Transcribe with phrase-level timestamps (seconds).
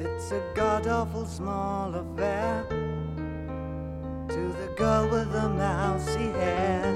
[0.00, 2.64] It's a god awful small affair
[4.28, 6.94] to the girl with the mousy hair.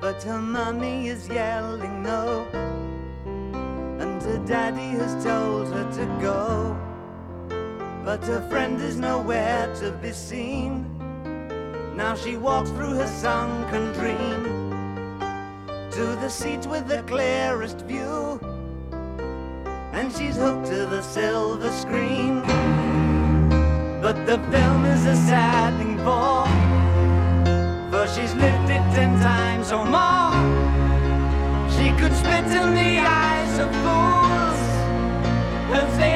[0.00, 2.46] But her mummy is yelling no,
[3.98, 6.76] and her daddy has told her to go.
[8.04, 10.86] But her friend is nowhere to be seen.
[11.96, 14.44] Now she walks through her sunken dream
[15.90, 18.38] to the seat with the clearest view
[20.06, 22.40] and she's hooked to the silver screen.
[24.00, 26.46] But the film is a sad thing for,
[27.90, 30.30] for she's lived it ten times or more.
[31.76, 34.60] She could spit in the eyes of fools
[35.82, 36.14] if they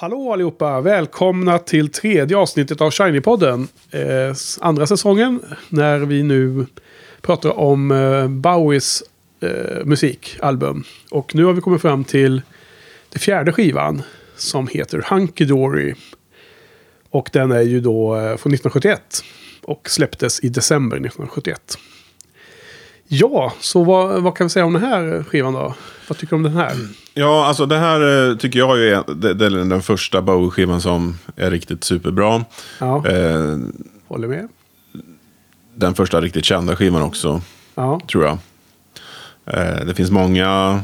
[0.00, 0.80] Hallå allihopa!
[0.80, 3.68] Välkomna till tredje avsnittet av Shiny-podden.
[3.90, 6.66] Eh, andra säsongen när vi nu
[7.20, 9.02] pratar om eh, Bowies
[9.40, 10.84] eh, musikalbum.
[11.10, 12.42] Och nu har vi kommit fram till
[13.08, 14.02] den fjärde skivan
[14.36, 15.94] som heter Hunky Dory.
[17.10, 19.24] Och den är ju då eh, från 1971
[19.62, 21.78] och släpptes i december 1971.
[23.06, 25.74] Ja, så vad, vad kan vi säga om den här skivan då?
[26.08, 26.72] Vad tycker du om den här?
[27.14, 30.80] Ja, alltså det här eh, tycker jag ju är det, det är den första Bowie-skivan
[30.80, 32.44] som är riktigt superbra.
[32.80, 33.58] Ja, Eh,
[34.08, 34.48] håller med.
[35.74, 37.40] den första riktigt kända skivan också,
[37.74, 38.38] Ja, tror jag.
[39.46, 40.80] Eh, det finns många,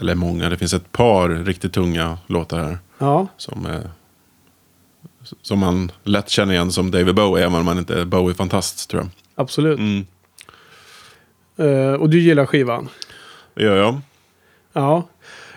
[0.00, 2.78] eller många, det finns ett par riktigt tunga låtar här.
[2.98, 3.80] ja, Som, eh,
[5.42, 9.02] som man lätt känner igen som David Bowie, även om man inte är Bowie-fantast, tror
[9.02, 9.10] jag.
[9.34, 9.78] absolut.
[9.78, 10.06] Mm,
[11.56, 12.88] Eh, och du gillar skivan?
[13.54, 14.00] det gör jag.
[14.72, 15.08] Ja.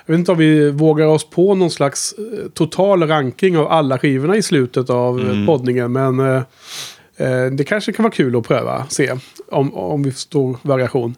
[0.06, 3.98] Jag vet inte om vi vågar oss på någon slags eh, total ranking av alla
[3.98, 5.46] skivorna i slutet av mm.
[5.46, 5.92] poddningen.
[5.92, 6.42] Men eh,
[7.18, 8.86] eh, det kanske kan vara kul att pröva.
[8.90, 9.14] Se
[9.52, 11.16] om, om vi får stor variation.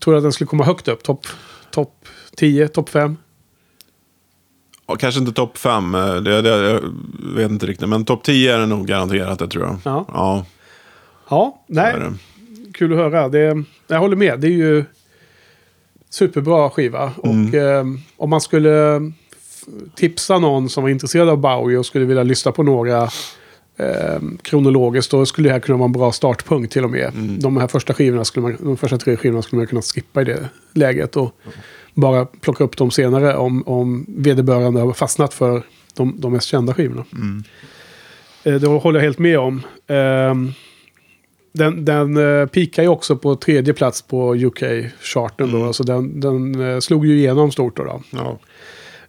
[0.00, 1.02] Tror du att den skulle komma högt upp?
[1.02, 1.26] Topp
[1.70, 3.16] top 10, topp 5?
[4.86, 6.80] Ja, kanske inte topp fem, eh, det, det, jag
[7.34, 7.88] vet inte riktigt.
[7.88, 9.78] Men topp 10 är det nog garanterat, det tror jag.
[9.84, 10.04] Ja.
[10.08, 10.46] ja
[11.28, 11.94] Ja, nej.
[12.74, 13.28] Kul att höra.
[13.28, 14.40] Det, jag håller med.
[14.40, 14.84] Det är ju
[16.16, 17.12] superbra skiva.
[17.16, 19.00] Och eh, om man skulle
[19.94, 23.02] tipsa någon som var intresserad av Bowie och skulle vilja lyssna på några
[23.76, 27.12] eh, kronologiskt, då skulle det här kunna vara en bra startpunkt till och med.
[27.40, 30.24] De här första skivorna, skulle man, de första tre skivorna skulle man kunna skippa i
[30.24, 31.16] det läget.
[31.16, 31.32] Och
[31.94, 35.62] bara plocka upp dem senare om, om vederbörande har fastnat för
[35.94, 37.04] de, de mest kända skivorna.
[38.44, 39.62] Eh, det håller jag helt med om.
[39.86, 40.52] Ehm,
[41.56, 45.72] den, den uh, pikar ju också på tredje plats på UK-charten då.
[45.72, 47.84] Så den, den eh, slog ju igenom stort då.
[47.84, 48.02] då.
[48.10, 48.38] Ja.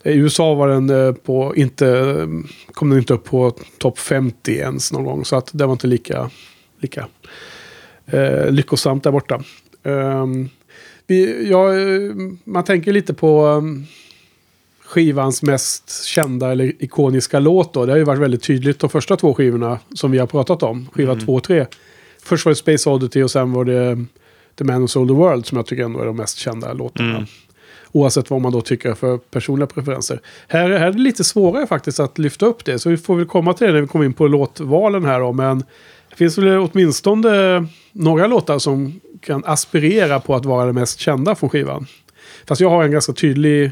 [0.03, 2.27] I USA var den eh, på, inte, eh,
[2.73, 5.25] kom den inte upp på topp 50 ens någon gång.
[5.25, 6.29] Så att det var inte lika,
[6.79, 7.07] lika
[8.05, 9.43] eh, lyckosamt där borta.
[9.83, 10.49] Ehm,
[11.07, 12.11] vi, ja, eh,
[12.43, 13.85] man tänker lite på um,
[14.85, 17.73] skivans mest kända eller ikoniska låt.
[17.73, 17.85] Då.
[17.85, 20.89] Det har ju varit väldigt tydligt de första två skivorna som vi har pratat om.
[20.93, 21.65] Skiva två och tre.
[22.23, 24.05] Först var det Space Oddity och sen var det
[24.57, 27.27] The Man Who Sold the World som jag tycker ändå är de mest kända låtarna.
[27.91, 30.21] Oavsett vad man då tycker för personliga preferenser.
[30.47, 32.79] Här, här är det lite svårare faktiskt att lyfta upp det.
[32.79, 35.33] Så vi får väl komma till det när vi kommer in på låtvalen här då.
[35.33, 35.59] Men
[36.09, 41.35] det finns väl åtminstone några låtar som kan aspirera på att vara det mest kända
[41.35, 41.87] från skivan.
[42.47, 43.71] Fast jag har en ganska tydlig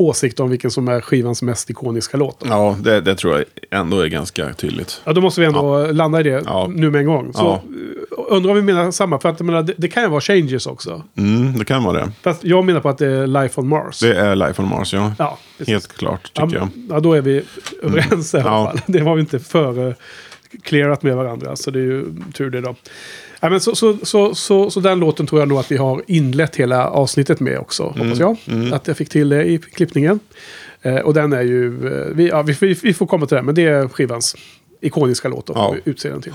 [0.00, 2.40] åsikt om vilken som är skivans mest ikoniska låt.
[2.40, 2.46] då.
[2.48, 3.44] Ja, det, det tror jag
[3.80, 5.00] ändå är ganska tydligt.
[5.04, 6.70] Ja, då måste vi ändå landa i det Ja.
[6.74, 7.32] nu med en gång.
[7.32, 7.54] Så, Ja.
[7.54, 7.94] eh,
[8.30, 11.02] Undrar om vi menar samma, för att menar, det, det kan ju vara Changes också.
[11.16, 12.12] Mm, det kan vara det.
[12.22, 14.00] Fast jag menar på att det är Life on Mars.
[14.00, 15.12] Det är Life on Mars, ja.
[15.18, 15.72] Ja, precis.
[15.72, 16.96] Helt klart, tycker ja, jag.
[16.96, 17.42] ja, då är vi
[17.82, 18.66] överens i alla Ja.
[18.70, 18.80] fall.
[18.86, 19.94] Det var vi inte för
[20.62, 22.74] clearat med varandra, så det är ju tur det då.
[23.40, 26.02] Ja, men så, så, så, så, så den låten tror jag nog att vi har
[26.06, 28.36] inlett hela avsnittet med också, hoppas jag.
[28.72, 30.20] Att jag fick till det i klippningen.
[30.82, 33.46] Eh, och den är ju, eh, vi, ja, vi, vi, vi får komma till den,
[33.46, 34.36] men det är skivans
[34.80, 35.46] ikoniska låt.
[35.46, 35.66] Då, Ja.
[35.68, 36.32] får vi utse den till.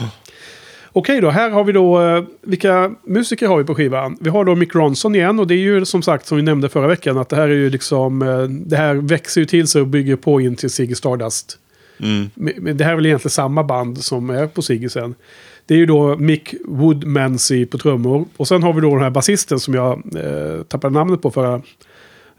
[0.96, 4.18] Okej då, här har vi då, eh, vilka musiker har vi på skivan?
[4.22, 6.70] Vi har då Mick Ronson igen och det är ju som sagt som vi nämnde
[6.70, 9.82] förra veckan att det här är ju liksom, eh, det här växer ju till sig
[9.82, 11.58] och bygger på in till Ziggy Stardust
[12.00, 12.30] Mm.
[12.78, 15.16] Det här är väl egentligen samma band som är på Siggisen.
[15.66, 18.26] Det är ju då Mick Woodmansey på trummor.
[18.38, 21.62] Och sen har vi då den här basisten som jag eh, tappade namnet på förra,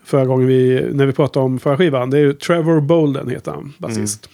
[0.05, 2.11] förra gången vi, när vi pratade om förra skivan.
[2.11, 4.29] Det är ju Trevor Bolden heter han, basist.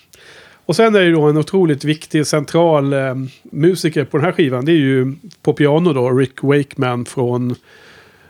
[0.67, 4.33] Och sen är det ju då en otroligt viktig central eh, musiker på den här
[4.33, 4.65] skivan.
[4.65, 7.55] Det är ju på piano då Rick Wakeman från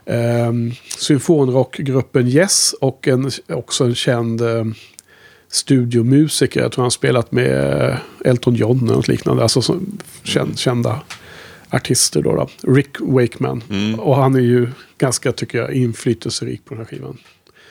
[0.04, 0.52] eh,
[0.98, 2.72] symfonrockgruppen Yes.
[2.80, 4.64] Och en, också en känd eh,
[5.50, 6.60] studiomusiker.
[6.60, 9.42] Jag tror han spelat med Elton John och något liknande.
[9.42, 9.80] Alltså så,
[10.22, 11.00] känd, kända
[11.70, 12.72] artister då, då.
[12.74, 13.62] Rick Wakeman.
[13.98, 14.68] Och han är ju
[14.98, 17.16] ganska, tycker jag, inflytelserik på den här skivan.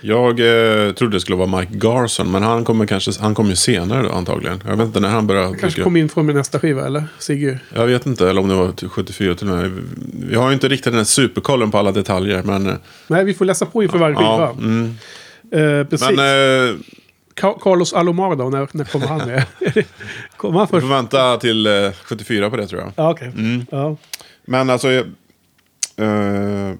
[0.01, 3.55] Jag eh, trodde det skulle vara Mike Garson, men han kommer, kanske, han kommer ju
[3.55, 4.63] senare då, antagligen.
[4.67, 5.47] Jag vet inte när han började.
[5.57, 7.03] Kanske dyka- kom in från min nästa skiva, eller?
[7.19, 7.59] Sigge?
[7.75, 9.71] Jag vet inte, eller om det var till 74 till och med.
[10.29, 12.67] Vi har ju inte riktigt den här superkollen på alla detaljer, men...
[12.67, 12.75] eh,
[13.07, 14.27] Nej, vi får läsa på inför varje skiva.
[14.29, 14.95] Ja, mm.
[15.51, 16.09] Eh, precis.
[16.15, 16.75] Men eh,
[17.39, 19.43] Carlos Alomar då, när, när kommer han med?
[20.37, 20.87] kommer han vi först?
[20.87, 22.91] får vänta till eh, 74 på det tror jag.
[22.95, 23.27] Ja, okej.
[23.27, 23.65] Mm.
[23.71, 23.95] Ja.
[24.45, 24.91] Men alltså...
[24.91, 25.03] eh,
[25.97, 26.73] eh,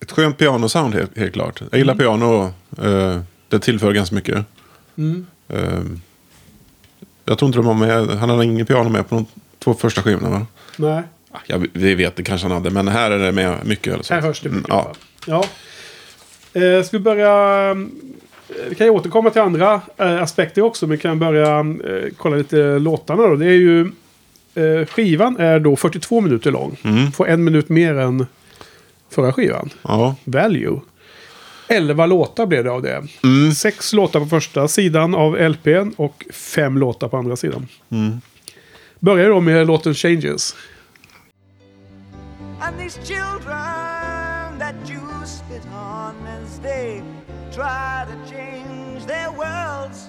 [0.00, 1.62] ett skönt pianosound helt, helt klart.
[1.70, 2.52] Jag gillar piano.
[2.82, 4.44] eh, det tillför ganska mycket.
[4.98, 5.26] Mm.
[5.48, 5.80] Eh,
[7.24, 8.08] jag tror inte de var med.
[8.18, 9.26] Han hade ingen piano med på de
[9.58, 10.46] två första skivorna va?
[10.76, 12.70] Nej, Ah, Jag, vi vet det kanske han hade.
[12.70, 13.94] Men här är det med mycket.
[13.94, 14.14] Eller så.
[14.14, 14.70] här hörs det mycket.
[14.72, 14.84] Mm,
[15.26, 15.44] Ja.
[16.54, 16.60] ja.
[16.60, 17.74] Eh, ska vi börja...
[18.68, 20.86] Vi kan ju återkomma till andra eh, aspekter också.
[20.86, 23.36] Men vi kan börja eh, kolla lite låtarna då.
[23.36, 23.92] Det är ju...
[24.54, 26.76] Eh, skivan är då 42 minuter lång.
[26.82, 27.12] Mm.
[27.12, 28.26] Får en minut mer än
[29.10, 29.70] förra skivan.
[29.82, 30.16] ja.
[30.24, 30.80] Value.
[31.68, 33.02] 11 låtar blev det av det.
[33.24, 33.52] Mm.
[33.52, 37.66] Sex låtar på första sidan av LPn och fem låtar på andra sidan.
[37.90, 38.20] Mm.
[39.00, 40.54] Börjar då med låten Changes.
[42.60, 47.02] And these children that you spit on as they
[47.52, 50.08] try to change their worlds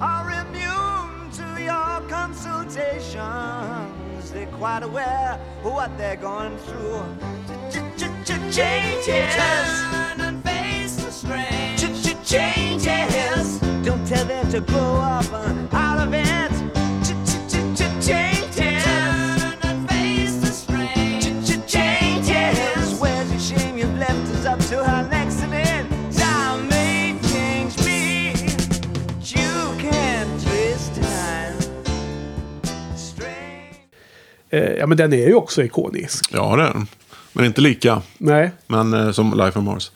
[0.00, 4.30] are immune to your consultations.
[4.30, 7.02] They're quite aware of what they're going through.
[8.50, 9.34] Changes.
[10.18, 11.80] and face the strange.
[12.24, 13.58] Changes.
[13.82, 15.24] Don't tell them to grow up
[34.50, 36.24] ja, men den är ju också ikonisk.
[36.32, 36.86] ja, det är den.
[37.32, 38.02] Men inte lika.
[38.18, 39.90] Nej, Men eh, som Life on Mars.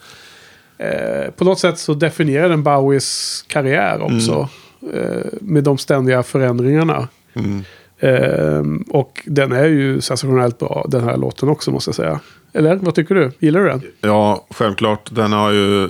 [0.79, 4.49] eh, på något sätt så definierar den Bowies karriär också.
[4.95, 7.09] Eh, med de ständiga förändringarna.
[7.35, 7.65] Mm.
[7.99, 12.21] Eh, och den är ju sensationellt bra, den här låten också måste jag säga.
[12.53, 13.33] Eller vad tycker du?
[13.39, 13.83] Gillar du den?
[14.01, 15.09] Ja, självklart.
[15.15, 15.89] Den har ju,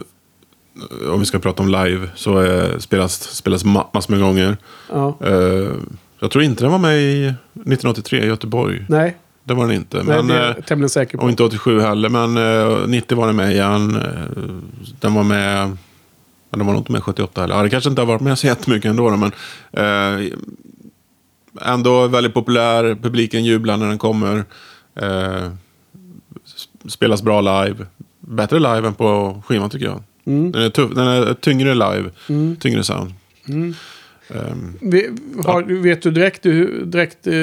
[1.13, 4.57] om vi ska prata om live, så eh, spelas, spelas ma- massor med gånger.
[4.91, 5.19] Ja.
[5.21, 5.71] Eh,
[6.23, 8.85] jag tror inte den var med i 1983 i Göteborg.
[8.89, 9.97] Nej, Det var den inte.
[9.97, 11.25] Nej Men, det är eh, jag tämligen säker på.
[11.25, 12.37] och inte 87 heller, men
[12.83, 13.97] eh, 90 var den med igen.
[13.97, 14.41] Eh,
[15.01, 15.77] Den var med...
[16.51, 17.55] Men den var nog inte med 78 heller.
[17.57, 19.11] Ja, det kanske inte har varit med så jättemycket ändå.
[19.11, 19.33] då, Men
[19.73, 20.33] eh,
[21.63, 22.95] ändå väldigt populär.
[22.95, 24.45] Publiken jublar när den kommer.
[24.95, 25.05] Eh,
[26.47, 27.87] sp- spelas bra live.
[28.21, 30.03] Bättre live än på skivan tycker jag.
[30.27, 30.53] Mm.
[30.53, 32.11] Den, är tuff, den är tyngre live.
[32.61, 33.13] Tyngre sound.
[34.35, 35.11] Ehm, Vi,
[35.45, 37.35] har, Vet du direkt, du, direkt eh,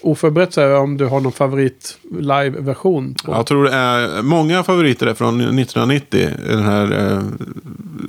[0.00, 3.14] oförberett så här, om du har någon favorit live-version?
[3.26, 6.30] Jag tror det är många favoriter är från 1990.
[6.48, 7.22] Den här eh,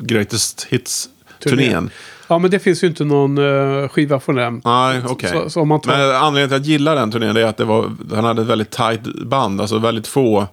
[0.01, 1.89] Greatest Hits-turnén.
[2.27, 4.61] Ja, men det finns ju inte någon uh, skiva från den.
[4.65, 5.65] Nej, okej.
[5.65, 5.97] Man tar...
[5.97, 8.47] Men anledningen till att jag gillar den turnén är att det var, han hade ett
[8.47, 9.61] väldigt tight band.
[9.61, 10.47] Alltså väldigt få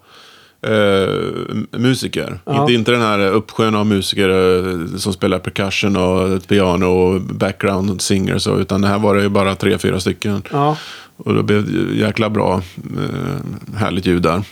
[0.64, 2.38] eh, musiker.
[2.44, 2.60] Ja.
[2.60, 8.02] Inte, inte den här uppsjön av musiker eh, som spelar percussion och piano och background
[8.02, 8.38] singer.
[8.38, 10.42] Så, utan det här var det ju bara tre, fyra stycken.
[10.52, 10.76] ja.
[11.16, 12.54] Och det blev ju jäkla bra,
[12.98, 14.42] eh, härligt ljud där.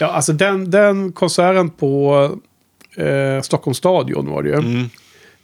[0.00, 2.30] ja, alltså den, den konserten på
[2.96, 4.54] eh, Stockholms stadion var det ju.
[4.54, 4.88] Mm.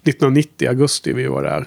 [0.05, 1.67] 1990, augusti, vi var där.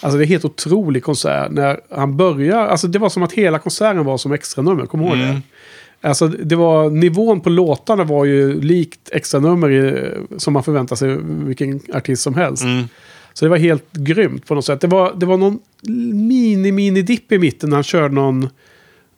[0.00, 1.50] Alltså det är helt otrolig konsert.
[1.50, 4.86] När han börjar, alltså det var som att hela konserten var som extra nummer.
[4.86, 5.34] Kommer du ihåg Mm.
[5.34, 5.40] det?
[6.04, 10.96] Alltså det var, nivån på låtarna var ju likt extra nummer i, som man förväntar
[10.96, 12.64] sig vilken artist som helst.
[12.64, 12.84] Mm.
[13.32, 14.80] Så det var helt grymt på något sätt.
[14.80, 15.58] Det var, det var någon
[16.28, 18.48] mini-mini-dipp i mitten när han körde någon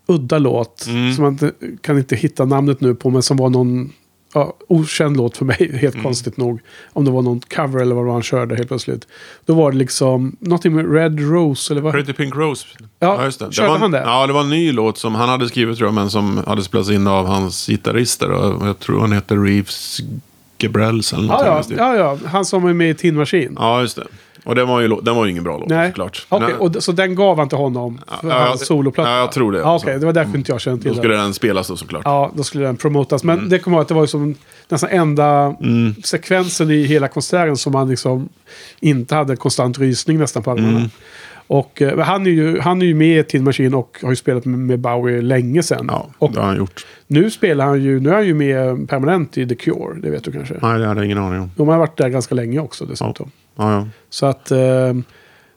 [0.06, 0.86] udda låt.
[0.88, 1.12] Mm.
[1.14, 3.92] Som man inte, kan inte hitta namnet nu på, men som var någon
[4.34, 6.04] ja, okänd låt för mig, helt Mm.
[6.04, 6.60] konstigt nog.
[6.92, 9.06] Om det var någon cover eller vad det var han körde helt plötsligt.
[9.46, 11.92] Då var det liksom någonting med Red Rose eller vad?
[11.92, 12.66] Pretty Pink Rose.
[13.00, 13.52] Ja, just det.
[13.52, 14.02] körde var, en- han det?
[14.06, 16.62] Ja, det var en ny låt som han hade skrivit tror jag, men som hade
[16.62, 18.30] spelats in av hans gitarrister.
[18.30, 19.98] Och jag tror han heter Reeves
[20.58, 23.54] Gebrels eller något Ja, ja, ja, ja, ja, han som är med i Tin Machine.
[23.58, 24.06] ja, just det.
[24.44, 25.88] Och den var ju, den var ju ingen bra låt Nej.
[25.90, 26.26] såklart.
[26.30, 29.10] Nej, och så den gav han till honom för Ja, hans soloplatta?
[29.10, 29.58] ja, jag tror det.
[29.58, 31.00] Ja, Okej, det var därför inte jag kände till Då det.
[31.00, 32.02] skulle den spelas då såklart.
[32.04, 33.24] Ja, då skulle den promotas.
[33.24, 34.34] Men det kommer att det var ju som
[34.68, 35.94] nästan enda Mm.
[36.04, 38.28] sekvensen i hela konserten som man liksom
[38.80, 40.68] inte hade en konstant rysning nästan på armarna.
[40.78, 40.90] Mm.
[41.46, 44.16] Och eh, han, är ju, han är ju med i Tin Machine och har ju
[44.16, 45.86] spelat med, med Bowie länge sedan.
[45.90, 46.86] Ja, och det har han gjort.
[47.06, 50.24] nu spelar han ju, nu är han ju med permanent i The Cure, det vet
[50.24, 50.54] du kanske.
[50.62, 51.50] Nej, det hade jag ingen aning om.
[51.56, 53.14] De har varit där ganska länge också dessutom.
[53.18, 53.88] Ja, ja.
[54.11, 54.92] Så att eh,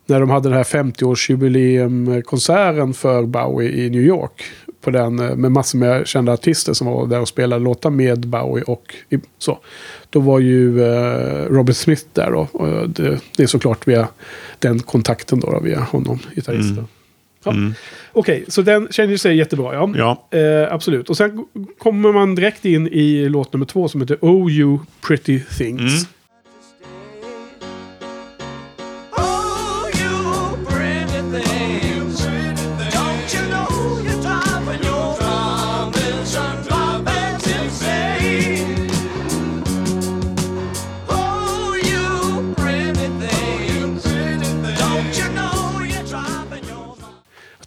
[0.08, 4.44] när de hade den här 50-årsjubileumkonserten för Bowie i New York.
[4.82, 8.28] På den, eh, med massor med kända artister som var där och spelade låtar med
[8.28, 8.96] Bowie och
[9.38, 9.60] så.
[10.10, 12.48] Då var ju eh, Robert Smith där då.
[12.52, 14.08] Och det, det är såklart via
[14.60, 16.78] den kontakten då, då via honom, gitarristen.
[16.78, 16.88] Mm.
[17.44, 17.52] Ja.
[17.52, 17.74] Mm.
[18.14, 19.94] Okej, så den känner sig jättebra ja.
[19.96, 20.28] Ja.
[20.40, 21.10] Eh, absolut.
[21.10, 21.46] Och sen
[21.78, 25.82] kommer man direkt in i låt nummer två som heter Oh You Pretty Things.
[25.82, 26.06] Mm.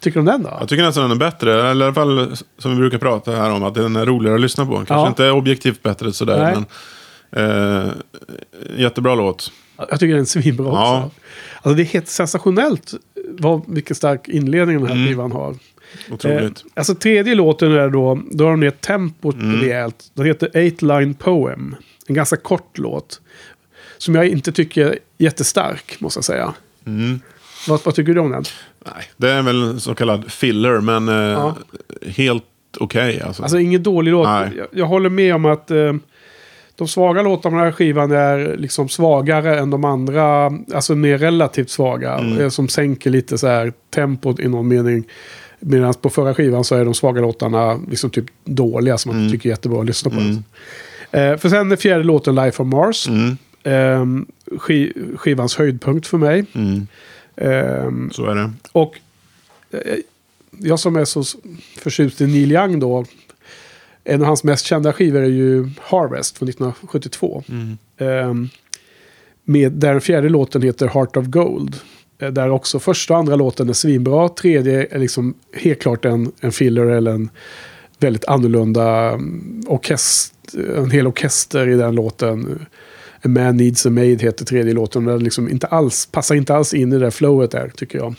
[0.01, 0.57] Vad tycker du om den då?
[0.59, 1.69] Jag tycker nästan den är bättre.
[1.69, 3.63] Eller i alla fall som vi brukar prata här om.
[3.63, 4.73] Att den är roligare att lyssna på.
[4.75, 5.07] Kanske Ja.
[5.07, 6.37] inte objektivt bättre sådär.
[6.43, 6.65] Nej.
[7.31, 7.91] Men, eh,
[8.77, 9.51] jättebra låt.
[9.77, 11.03] Jag tycker den är svinbra Ja.
[11.05, 11.19] också.
[11.61, 12.93] Alltså det är helt sensationellt
[13.39, 15.07] vad, vilken stark inledning den här Mm.
[15.07, 15.55] skivan har.
[16.11, 16.41] Otroligt.
[16.41, 19.61] Eh, alltså tredje låten är då, då har de ner tempot Mm.
[19.61, 20.11] rejält.
[20.13, 21.75] Den heter Eight Line Poem.
[22.07, 23.21] En ganska kort låt.
[23.97, 26.53] Som jag inte tycker är jättestark, måste jag säga.
[26.85, 27.19] Mm.
[27.67, 28.43] Vad, vad tycker du om den?
[28.85, 30.79] Nej, det är väl en så kallad filler.
[30.79, 31.53] Men eh,
[32.07, 32.43] helt
[32.79, 33.21] okej.
[33.21, 33.43] alltså.
[33.43, 34.27] Alltså ingen dålig låt.
[34.27, 34.49] Nej.
[34.57, 35.93] Jag, jag håller med om att eh,
[36.75, 40.51] de svaga låtarna på den här skivan är liksom svagare än de andra.
[40.73, 42.13] Alltså mer relativt svaga.
[42.17, 42.39] Mm.
[42.41, 45.03] eh, Som sänker lite så här tempot i någon mening.
[45.59, 49.31] Medan på förra skivan så är de svaga låtarna liksom typ dåliga som man Mm.
[49.31, 50.17] tycker är jättebra att lyssna på.
[50.17, 50.43] Mm.
[51.11, 53.07] Eh, för sen är fjärde låten Life on Mars.
[53.07, 53.37] Mm.
[53.63, 54.05] Eh,
[54.59, 56.45] ski, skivans höjdpunkt för mig.
[56.53, 56.87] Mm.
[57.41, 58.51] Eh, Så är det.
[58.71, 58.99] och
[59.71, 59.79] eh,
[60.59, 61.23] jag som är så
[61.77, 63.05] förtjust i Neil Young då.
[64.03, 67.43] En av hans mest kända skivor är ju Harvest från 1972.
[67.49, 67.77] Mm.
[67.97, 68.49] Ehm,
[69.43, 71.75] med, där den fjärde låten heter Heart of Gold.
[72.19, 74.29] Eh, Där också första och andra låten är svinbra.
[74.29, 77.29] Tredje är liksom helt klart en, en filler eller en
[77.99, 82.65] väldigt annorlunda mm, orkester, en hel orkester i den låten.
[83.23, 85.05] A Man Needs a Maid heter tredje låten.
[85.05, 88.15] Den liksom inte alls, passar inte alls in i det där flowet där tycker jag.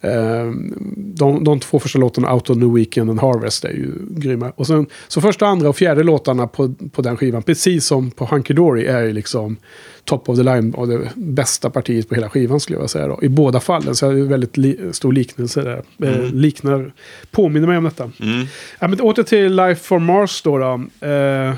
[0.00, 0.74] Ehm,
[1.18, 4.52] De, de två första låtarna, Out on the Weekend and Harvest, är ju grymma.
[4.56, 8.24] Och sen, så första, andra och fjärde låtarna på, på den skivan, precis som på
[8.24, 9.56] Hunky Dory, är ju liksom
[10.04, 13.06] top of the line och det bästa partiet på hela skivan skulle jag vilja säga.
[13.06, 13.18] Då.
[13.22, 15.82] I båda fallen så är det väldigt li, stor liknelse där.
[16.02, 16.92] Eh, liknar,
[17.30, 18.10] påminner mig om detta.
[18.20, 18.46] Mm.
[18.78, 20.58] Ja, men åter till Life for Mars då.
[20.58, 21.06] då.
[21.06, 21.54] Eh,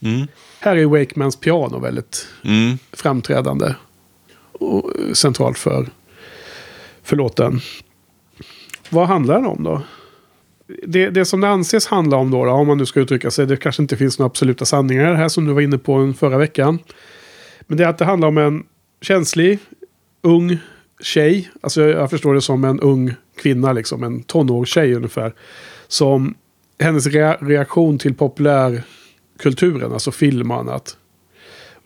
[0.00, 0.26] Mm.
[0.60, 2.78] Här är Wakemans piano väldigt Mm.
[2.92, 3.74] framträdande
[4.52, 5.86] och centralt för,
[7.02, 7.60] för låten.
[8.90, 9.82] Vad handlar den om då?
[10.86, 13.46] Det, det som det anses handla om då, då, om man nu ska uttrycka sig,
[13.46, 16.78] det kanske inte finns några absoluta sanningar här som du var inne på förra veckan.
[17.60, 18.64] Men det är att det handlar om en
[19.00, 19.58] känslig,
[20.22, 20.58] ung
[21.02, 21.50] tjej.
[21.60, 25.34] Alltså jag, jag förstår det som en ung kvinna, liksom en tonårstjej ungefär.
[25.88, 26.34] Som
[26.78, 28.14] hennes rea- reaktion till
[29.36, 30.96] populärkulturen, alltså film och annat.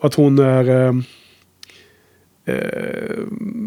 [0.01, 0.95] Att hon är eh,
[2.55, 3.17] eh,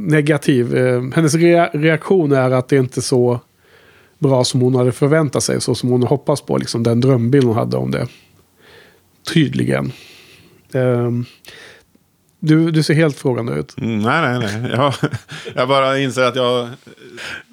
[0.07, 0.75] negativ.
[0.75, 3.39] Eh, hennes rea- reaktion är att det inte är så
[4.19, 5.61] bra som hon hade förväntat sig.
[5.61, 6.57] Så som hon hoppats på.
[6.57, 8.07] Liksom den drömbild hon hade om det.
[9.33, 9.91] Tydligen.
[10.73, 11.11] Eh,
[12.39, 13.77] du, du ser helt frågande ut.
[13.77, 14.71] Mm, nej, nej, nej.
[14.71, 14.93] Jag,
[15.55, 16.69] jag bara inser att jag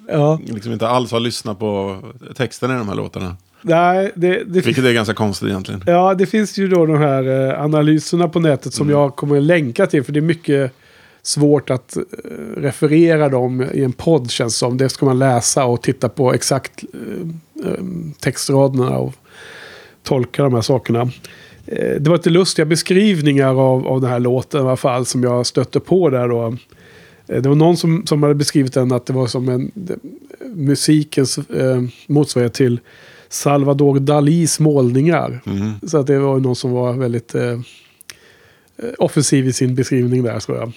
[0.07, 0.39] Ja.
[0.45, 1.99] liksom inte alls har lyssnat på
[2.35, 3.37] texten i de här låtarna.
[3.61, 5.81] Nej, det, det, Vilket är ganska konstigt egentligen.
[5.85, 9.43] Ja, det finns ju då de här eh, analyserna på nätet som jag kommer att
[9.43, 10.03] länka till.
[10.03, 10.71] För det är mycket
[11.21, 12.01] svårt att eh,
[12.57, 14.77] referera dem i en podd känns som.
[14.77, 16.83] Det ska man läsa och titta på exakt
[17.63, 17.83] eh,
[18.19, 19.13] textraderna och
[20.03, 21.11] tolka de här sakerna.
[21.99, 25.45] Det var lite lustiga beskrivningar av, av den här låten i alla fall som jag
[25.45, 26.57] stötte på där då.
[27.25, 29.71] Det var någon som, som hade beskrivit den att det var som en
[30.55, 32.79] musikens eh, motsvarighet till
[33.31, 35.39] Salvador Dalis målningar.
[35.45, 35.71] Mm.
[35.87, 37.59] Så att det var någon som var väldigt eh, eh,
[38.97, 40.71] offensiv i sin beskrivning där tror jag.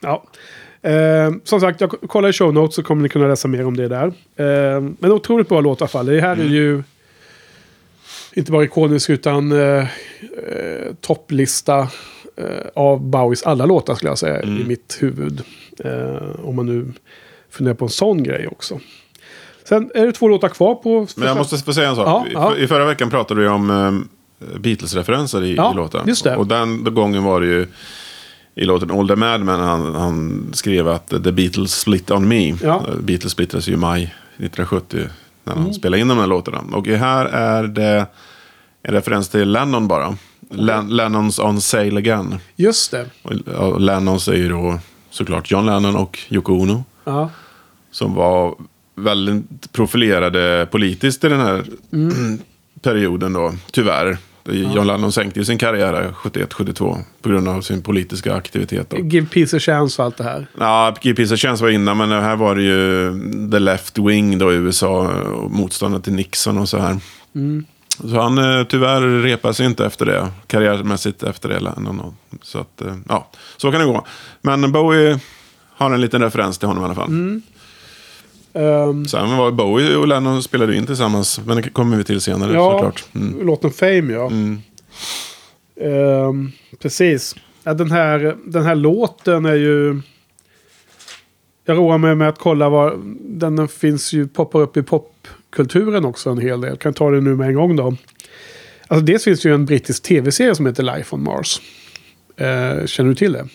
[0.00, 0.24] Ja.
[0.90, 3.76] Eh, som sagt, jag kollar i show notes så kommer ni kunna läsa mer om
[3.76, 4.06] det där.
[4.36, 6.06] Eh, men otroligt bra låt i alla fall.
[6.06, 6.82] Det här är ju
[8.32, 9.86] inte bara ikonisk utan eh, eh,
[11.00, 11.78] topplista
[12.36, 14.60] eh, av Bowies alla låtar skulle jag säga Mm.
[14.60, 15.42] i mitt huvud.
[16.38, 16.92] Om man nu
[17.50, 18.80] funderar på en sån grej också.
[19.68, 21.06] Sen är det två låtar kvar på...
[21.16, 22.06] Men jag måste få säga en sak.
[22.06, 22.56] Ja, I- ja.
[22.56, 24.08] I förra veckan pratade vi om um,
[24.60, 26.08] Beatles-referenser i, Ja, i låten.
[26.08, 26.36] just det.
[26.36, 27.66] Och den gången var det ju
[28.54, 32.54] i låten Older Madman han, han skrev att The Beatles split on me.
[32.62, 32.84] Ja.
[32.88, 33.06] Mm.
[33.06, 35.08] Beatles splittrades ju i maj 1970
[35.44, 36.60] när han spelade in de här låtarna.
[36.76, 38.06] Och här är det
[38.82, 40.16] en referens till Lennon bara.
[40.50, 42.38] Len, Lennons on sale again.
[42.56, 43.06] Just det.
[43.56, 44.78] Och Lennons är ju då
[45.10, 46.84] såklart John Lennon och Yoko Ono.
[47.04, 47.30] Ja.
[47.90, 48.54] Som var
[48.94, 51.64] väldigt profilerade politiskt i den här
[52.82, 54.18] perioden då, tyvärr.
[54.50, 58.90] John Lennon sänkte ju sin karriär 71-72 på grund av sin politiska aktivitet.
[58.90, 58.96] Då.
[58.98, 60.46] Give Peace a Chance och allt det här.
[60.58, 63.12] Ja, Give Peace a Chance var innan, men här var det ju
[63.50, 66.98] the left wing då i USA och motståndare till Nixon och så här.
[68.00, 71.60] Så han eh, tyvärr repade sig inte efter det, karriärmässigt efter det.
[71.60, 72.16] Lennon.
[72.42, 74.06] Så att, eh, ja, så kan det gå.
[74.40, 75.20] Men Bowie
[75.76, 77.40] har en liten referens till honom i alla fall.
[78.54, 82.54] Ehm, Sen var Bowie och Lennon spelade in tillsammans, men det kommer vi till senare
[82.54, 83.04] ja, såklart.
[83.14, 83.46] Mm.
[83.46, 84.30] låten Fame ja.
[85.80, 87.36] Ehm, precis.
[87.62, 90.00] Ja, den, här, den här låten är ju...
[91.64, 92.98] Jag roar mig med att kolla var...
[93.20, 96.70] Den finns ju, poppar upp i popkulturen också en hel del.
[96.70, 97.96] Jag kan ta det nu med en gång då.
[98.86, 101.60] Alltså dels finns det ju en brittisk tv-serie som heter Life on Mars.
[102.36, 103.48] Eh, känner du till det?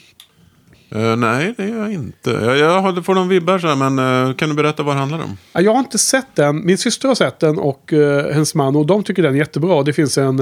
[0.92, 2.30] Eh, nej, det gör jag inte.
[2.30, 5.20] Jag, jag får någon vibbar så här, men eh, kan du berätta vad det handlar
[5.24, 5.38] om?
[5.54, 6.66] Ja, Jag har inte sett den.
[6.66, 8.76] Min syster har sett den och uh, hennes man.
[8.76, 9.84] Och de tycker den är jättebra.
[9.84, 10.40] Det finns en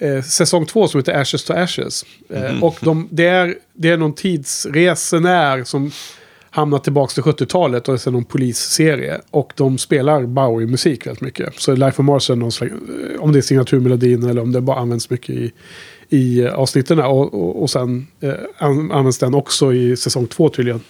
[0.00, 2.04] eh, säsong två som heter Ashes to Ashes.
[2.30, 5.90] Eh, Och de, det, är, det är någon tidsresenär som
[6.50, 7.88] hamnar tillbaka till 70-talet.
[7.88, 9.20] Och det är någon polisserie.
[9.30, 11.60] Och de spelar Bowie-musik väldigt mycket.
[11.60, 14.60] Så Life of Mars är någon slags, eh, om det är signaturmelodin eller om det
[14.60, 15.52] bara används mycket i,
[16.08, 16.98] i eh, avsnitten.
[16.98, 20.80] Och, och, och sen eh, an, används den också i säsong två tydligen.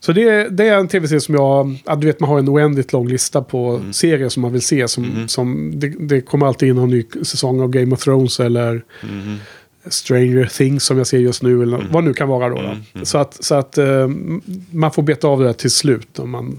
[0.00, 1.78] Så det, det är en tv-serie som jag...
[1.84, 4.88] Ja, du vet, man har en oändligt lång lista på serier som man vill se.
[4.88, 8.84] Som, som, det, det kommer alltid in en ny säsong av Game of Thrones eller
[9.86, 11.62] Stranger Things som jag ser just nu.
[11.62, 12.74] Eller vad det nu kan vara då.
[12.92, 13.04] då.
[13.04, 14.08] Så att, så att eh,
[14.70, 16.56] man får beta av det där till slut om man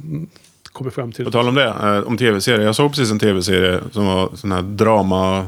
[0.72, 2.66] kommer fram till På tal om det, eh, om tv-serier.
[2.66, 5.48] Jag såg precis en tv-serie som var sån här drama...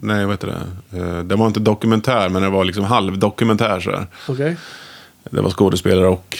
[0.00, 0.98] Nej, vad heter det?
[0.98, 4.06] Eh, det var inte dokumentär, men det var liksom halvdokumentär sådär.
[4.28, 4.56] Okej.
[5.30, 6.38] Det var skådespelare och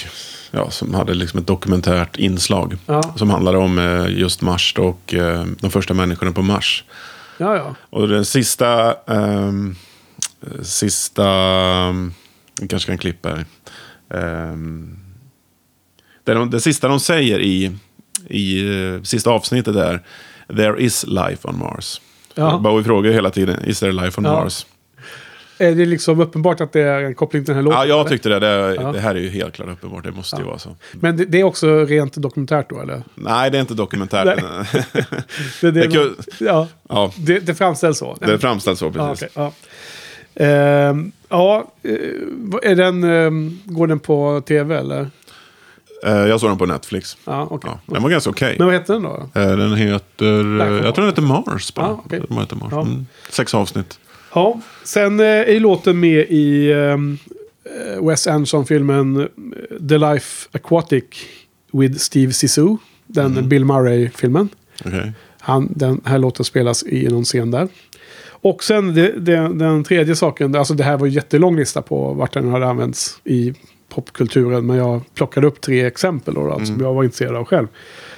[0.50, 2.76] ja, som hade liksom ett dokumentärt inslag.
[2.86, 3.02] Ja.
[3.16, 6.84] Som handlade om eh, just Mars och eh, de första människorna på Mars.
[7.38, 7.74] Ja, ja.
[7.90, 8.94] Och den sista...
[9.06, 9.76] ehm,
[10.62, 11.24] sista...
[11.88, 12.14] Um,
[12.60, 13.44] vi kanske kan klippa här.
[14.52, 14.98] Um,
[16.24, 17.76] det, de, det sista de säger i,
[18.28, 20.02] i eh, sista avsnittet är
[20.56, 22.00] There is life on Mars.
[22.34, 22.58] Ja.
[22.58, 24.32] Bowie frågar hela tiden, is there life on Ja.
[24.42, 24.66] Mars?
[25.58, 27.78] Är det liksom uppenbart att det är en koppling till den här låten?
[27.80, 28.38] Ja, jag tyckte det.
[28.38, 28.92] Det, Ja.
[28.92, 30.04] det här är ju helt klart uppenbart.
[30.04, 30.76] Det måste ju vara så.
[30.92, 33.02] Men det, det är också rent dokumentärt då, eller?
[33.14, 34.24] Nej, det är inte dokumentärt.
[35.60, 36.06] Det, det, Det
[36.40, 38.16] ja, ja, det, framställs så.
[38.20, 39.28] det framställs så Ja, precis.
[39.36, 39.52] okej,
[40.34, 40.44] ja.
[40.44, 45.10] Ehm, ja, eh, är den, ehm, går den på tv eller?
[46.06, 47.16] Eh, jag såg den på Netflix.
[47.24, 47.70] Ja, okej.
[47.86, 48.56] Ja, den var ganska okej.
[48.58, 49.28] Men vad heter den då?
[49.40, 50.58] Eh, Den heter...
[50.84, 51.74] Jag tror den heter Mars.
[51.74, 51.86] Bara.
[51.86, 52.22] Ah, okej.
[52.28, 52.68] Den heter Mars.
[52.72, 52.80] Ja.
[52.82, 53.06] Mm.
[53.30, 53.98] Sex avsnitt.
[54.34, 57.18] Ja, sen är låten med i ehm,
[57.64, 59.28] eh, Wes Anderson-filmen
[59.88, 61.04] The Life Aquatic
[61.72, 62.76] with Steve Zissou.
[63.06, 63.48] Den Mm.
[63.48, 64.48] Bill Murray-filmen.
[65.38, 67.68] Han, den här låten spelas i någon scen där.
[68.42, 72.12] Och sen det, det, den tredje saken, alltså det här var en jättelång lista på
[72.12, 73.54] vart den hade använts i
[73.88, 74.66] popkulturen.
[74.66, 77.66] Men jag plockade upp tre exempel då, alltså, som jag var intresserad av själv.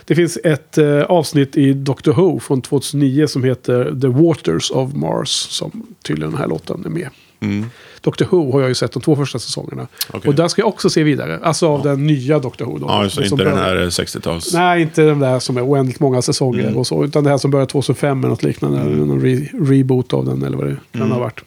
[0.04, 4.94] Det finns ett eh, avsnitt i Doctor Who från 2009 som heter The Waters of
[4.94, 5.28] Mars.
[5.28, 7.08] Som tydligen den här låten är med.
[7.44, 7.66] Mm.
[8.00, 9.86] Doctor Who har jag ju sett de två första säsongerna.
[10.12, 10.28] Okej.
[10.28, 11.40] Och där ska jag också se vidare.
[11.42, 12.78] Alltså av den nya Doctor Who.
[12.78, 13.28] Då, Ja, just det.
[13.28, 14.52] som Inte den här 60-tals...
[14.54, 16.76] Nej, inte den där som är oändligt många säsonger Mm.
[16.76, 17.04] och så.
[17.04, 18.80] Utan det här som börjar 2005 eller något liknande.
[18.80, 21.10] Eller någon re reboot av den eller vad det Mm.
[21.10, 21.40] ha varit.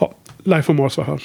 [0.00, 1.22] Ja, Life on Mars var här.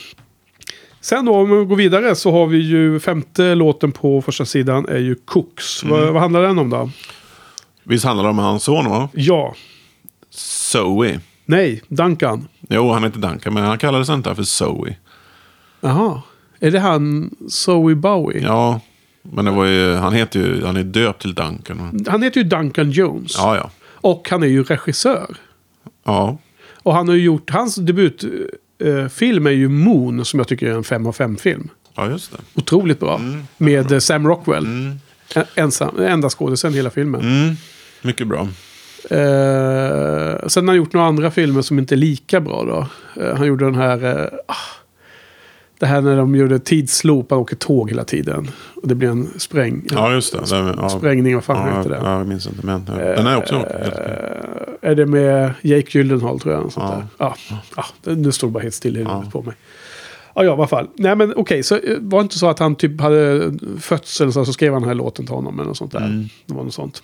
[1.01, 4.85] Sen då, om vi går vidare så har vi ju femte låten på första sidan
[4.89, 5.83] är ju Cooks.
[5.83, 5.95] Mm.
[5.95, 6.89] Vad, vad handlar den om då?
[7.83, 9.09] Visst handlar det om hans son, va?
[9.13, 9.55] Ja,
[10.29, 11.19] Zoe.
[11.45, 12.47] nej, Duncan.
[12.71, 14.95] Jo, han heter Duncan, men han kallades inte för Zoe.
[15.81, 16.21] Jaha,
[16.59, 18.41] är det han Zoe Bowie?
[18.43, 18.79] Ja,
[19.21, 22.05] men det var ju, han heter ju, han är döpt till Duncan.
[22.09, 23.31] Han heter ju Duncan Jones.
[23.37, 23.69] Ja, ja.
[23.93, 25.35] Och han är ju regissör.
[26.03, 26.37] Ja,
[26.83, 30.83] Och han har ju gjort, hans debutfilm är ju Moon som jag tycker är en
[30.83, 31.69] 5 av 5 film.
[31.95, 32.37] ja just det.
[32.55, 33.15] Otroligt bra.
[33.15, 33.43] Mm.
[33.57, 34.65] Med eh, Sam Rockwell.
[34.65, 34.99] En-
[35.55, 37.21] Ensam, enda skådisen i hela filmen.
[37.21, 37.55] Mm,
[38.01, 38.47] mycket bra.
[39.09, 42.87] Eh, sen har han gjort några andra filmer som inte är lika bra då.
[43.23, 44.05] Eh, han gjorde den här...
[44.05, 44.55] Eh, ah,
[45.79, 48.51] det här när de gjorde tidsloop, han åker tåg hela tiden.
[48.81, 50.39] Och det blir en spräng, Ja, just det.
[50.63, 50.89] det ja.
[50.89, 51.99] sprängning, vad fan ja, heter det?
[52.03, 52.65] Ja, jag minns inte.
[52.65, 53.55] Men den är också.
[53.55, 56.71] Eh, är det med Jake Gyllenhaal tror jag?
[56.71, 56.95] Sånt Ja.
[56.95, 57.05] där.
[57.17, 57.35] Ja.
[58.05, 59.55] Ja, nu står det bara helt still i huvudet på mig.
[60.35, 60.87] Ja, ja, i alla fall.
[60.95, 64.31] Nej, men okej, så eh, var det inte så att han typ hade fötts eller
[64.31, 65.99] så, så skrev han den här låten till honom eller något sånt där.
[66.05, 66.29] Mm.
[66.45, 67.03] Det var något sånt.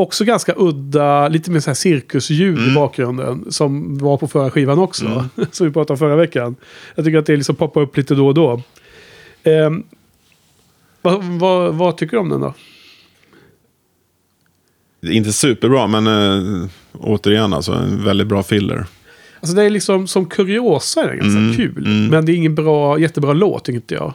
[0.00, 2.70] Också ganska udda, lite mer så här cirkusljud Mm.
[2.70, 3.44] i bakgrunden.
[3.52, 5.28] Som var på förra skivan också.
[5.52, 6.56] som vi pratade om förra veckan.
[6.94, 8.62] Jag tycker att det liksom poppar upp lite då och då.
[9.42, 9.82] Ehm,
[11.02, 12.54] vad, vad, vad tycker du om den då?
[15.02, 18.86] Inte superbra, men äh, återigen alltså en väldigt bra filler.
[19.40, 21.86] Alltså det är liksom som kuriosa är det ganska Mm, kul.
[21.86, 22.06] mm.
[22.06, 24.14] Men det är ingen bra, jättebra låt tycker inte jag.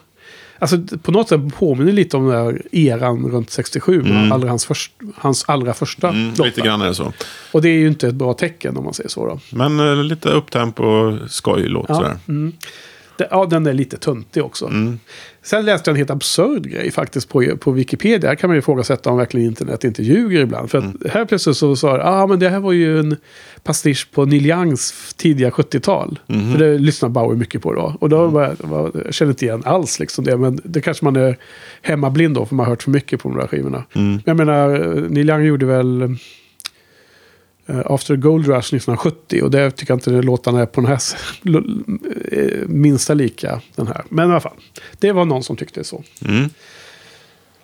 [0.63, 4.03] Alltså på något sätt påminner lite om den där eran runt 67.
[4.03, 6.45] Med allra hans, först, hans allra första Mm, låtar.
[6.45, 7.13] lite grann är det så.
[7.51, 9.39] Och det är ju inte ett bra tecken om man säger så då.
[9.49, 12.17] Men äh, lite upptempo, skojlåt Ja, sådär.
[12.27, 12.53] mm.
[13.17, 14.65] Ja, den är lite töntig också.
[14.65, 14.99] Mm.
[15.43, 18.29] Sen läste jag en helt absurd grej faktiskt på, på Wikipedia.
[18.29, 20.71] Här kan man ju ifrågasätta om verkligen internet inte ljuger ibland.
[20.71, 20.97] För att Mm.
[21.11, 23.17] här plötsligt så sa det, ah, men det här var ju en
[23.63, 26.19] pastisch på Neil Youngs tidiga 70-tal.
[26.27, 26.51] Mhm.
[26.51, 27.95] För det lyssnar Bowie mycket på då.
[27.99, 30.37] Och då var, jag- var, jag känner inte igen alls liksom det.
[30.37, 31.37] Men det kanske man är
[31.81, 33.83] hemmablind då, för man har hört för mycket på de där skivorna.
[33.95, 34.19] Mm.
[34.25, 34.69] Jag menar,
[35.09, 36.15] Neil Young gjorde väl
[37.67, 39.43] After Gold Rush 1970.
[39.43, 40.99] Och det tycker jag inte låtarna är på den här
[42.31, 44.03] eh, minsta lika den här.
[44.09, 44.57] Men i alla fall,
[44.99, 46.03] det var någon som tyckte så.
[46.25, 46.49] Mm.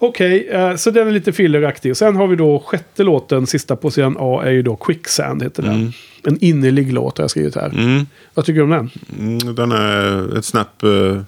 [0.01, 1.97] Okej, eh, så den är lite filleraktig.
[1.97, 5.63] Sen har vi då sjätte låten, sista på sidan A, är ju då Quicksand heter
[5.63, 5.75] den.
[5.75, 5.91] Mm.
[6.23, 7.69] En innerlig låt har jag skrivit här.
[7.69, 8.05] Mm.
[8.33, 8.89] Vad tycker du om den?
[9.19, 11.21] Mm, Den är ett snäpp eh,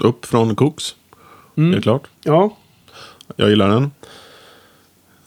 [0.00, 0.94] upp från Cooks.
[1.56, 1.70] Mm.
[1.70, 2.06] Det är klart.
[2.22, 2.56] Ja,
[3.36, 3.90] Jag gillar den.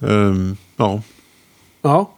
[0.09, 1.01] Ehm, ja.
[1.81, 2.11] ja.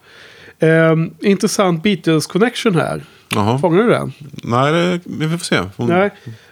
[0.62, 3.02] Ehm, intressant Beatles connection här.
[3.34, 3.58] Jaha.
[3.58, 4.12] Fångar du den?
[4.42, 5.60] Nej, det, vi får se.
[5.76, 6.10] Hon, Nej.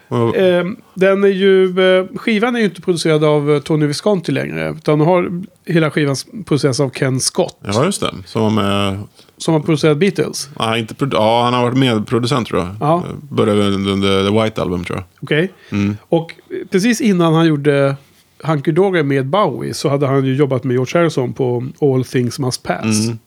[0.09, 1.65] och- Ehm, den är ju,
[1.99, 4.71] eh, skivan är ju inte producerad av eh, Tony Visconti längre.
[4.79, 7.59] Utan har hela skivan producerats av Ken Scott.
[7.65, 8.15] Ja, just det.
[8.27, 9.01] Som, eh,
[9.37, 10.49] Som har producerat Beatles.
[10.59, 12.69] nej, inte, produ- ja, han har varit medproducent tror jag.
[12.81, 13.05] Ja.
[13.29, 15.05] Började under The White Album tror jag.
[15.23, 15.53] Okej.
[15.73, 15.97] Mm.
[16.09, 16.33] Och
[16.71, 17.97] precis innan han gjorde
[18.45, 22.39] Hunky Dory med Bowie så hade han ju jobbat med George Harrison på All Things
[22.39, 23.07] Must Pass.
[23.07, 23.19] Mm.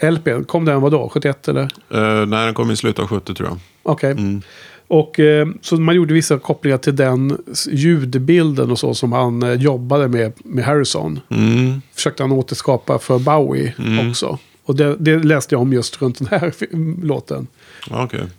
[0.00, 1.08] LP, kom den vadå?
[1.14, 1.62] 71 eller?
[1.90, 3.58] Eh, nej, den kom i slutet av 70 tror jag.
[3.82, 4.10] Okej.
[4.10, 4.42] Mm.
[4.88, 7.38] Och eh, så man gjorde vissa kopplingar till den
[7.70, 11.20] ljudbilden och så som han eh, jobbade med, med Harrison.
[11.28, 11.82] Mm.
[11.94, 14.10] Försökte han återskapa för Bowie Mm.
[14.10, 14.38] också.
[14.64, 16.52] Och det, det läste jag om just runt den här
[17.06, 17.46] låten.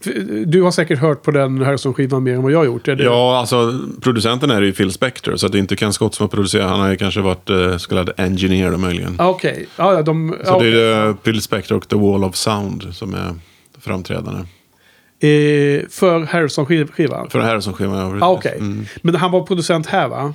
[0.02, 2.88] För, Du har säkert hört på den Harrison-skivan mer än vad jag har gjort.
[2.88, 3.04] Är det?
[3.04, 5.36] Ja, alltså producenten är ju Phil Spector.
[5.36, 6.70] Så det är inte Ken Scott som har producerat.
[6.70, 9.16] Han har ju kanske varit eh, så kallad engineer möjligen.
[9.20, 9.68] Ah, Okej.
[9.78, 10.36] Ja, ja, de...
[10.44, 13.34] Så ja, det är eh, Phil Spector och The Wall of Sound som är
[13.82, 14.40] framträdande.
[15.22, 17.30] Eh, för Harrison-skivan?
[17.30, 18.18] För det här är som skivan.
[18.20, 18.32] ja, Ah.
[18.32, 18.56] Okej.
[18.60, 18.86] Mm.
[19.02, 20.34] Men han var producent här va?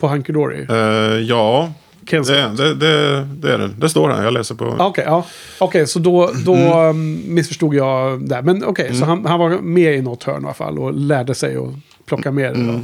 [0.00, 0.66] På Hunky Dory?
[0.70, 0.76] Eh,
[1.20, 1.72] ja,
[2.10, 3.68] Ken det, det, det, det är det.
[3.78, 4.24] Det står här.
[4.24, 4.76] Jag läser på...
[4.78, 5.26] Ah, Okej, ja.
[5.58, 6.88] Okej, så då, då Mm.
[6.88, 8.42] um, missförstod jag det.
[8.42, 11.34] Men okej, så han, han var med i något hörn i alla fall och lärde
[11.34, 12.66] sig att plocka med det.
[12.66, 12.80] Då.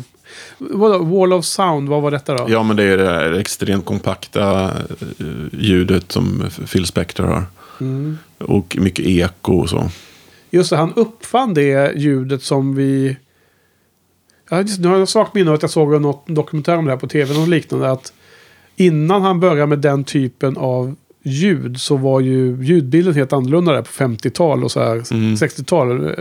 [0.59, 2.41] Vadå, Wall of Sound, vad var detta då?
[2.41, 2.53] Mm.
[2.53, 4.65] Ja, men det är det här extremt kompakta
[5.19, 7.45] eh, ljudet som Phil Spector har.
[7.81, 8.19] Mm.
[8.39, 9.91] Och mycket eko och så.
[10.51, 13.17] Just det, han uppfann det ljudet som vi...
[14.51, 16.91] Ja, just, nu har jag svagt minne av att jag såg något dokumentär om det
[16.91, 17.35] här på tv.
[17.35, 17.91] Något liknande.
[17.91, 18.13] Att
[18.77, 23.83] innan han började med den typen av ljud så var ju ljudbilden helt annorlunda där
[23.83, 26.05] på 50-tal och så här 60-tal.
[26.07, 26.13] Eh,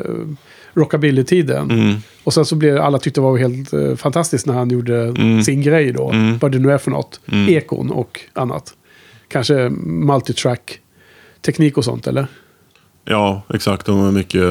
[0.74, 1.72] Rockabilly-tiden.
[1.72, 1.96] Mm.
[2.24, 5.44] Och sen så blev alla tyckte det var helt eh, fantastiskt när han gjorde Mm.
[5.44, 6.12] sin grej då.
[6.12, 6.38] Mm.
[6.38, 7.20] Vad det nu är för något.
[7.32, 7.50] Mm.
[7.50, 8.74] Ekon och annat.
[9.28, 10.80] Kanske multitrack
[11.42, 12.28] teknik och sånt eller?
[13.06, 13.86] Ja, exakt.
[13.86, 14.44] De har mycket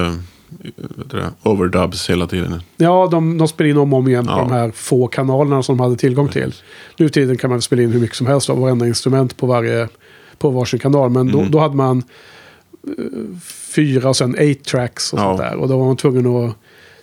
[1.11, 2.63] det, overdubs hela tiden.
[2.77, 4.39] Ja, de, de spelar in om och om igen på Ja.
[4.39, 6.55] de här få kanalerna som de hade tillgång till.
[6.99, 9.47] Nu i tiden kan man spela in hur mycket som helst av varenda instrument på,
[9.47, 9.89] varje,
[10.39, 11.11] på varsin kanal.
[11.11, 11.43] Men Mm.
[11.45, 12.03] då, då hade man
[12.89, 13.05] eh,
[13.75, 15.23] fyra och sen eight tracks och Ja.
[15.25, 15.55] sånt där.
[15.57, 16.55] Och då var man tvungen att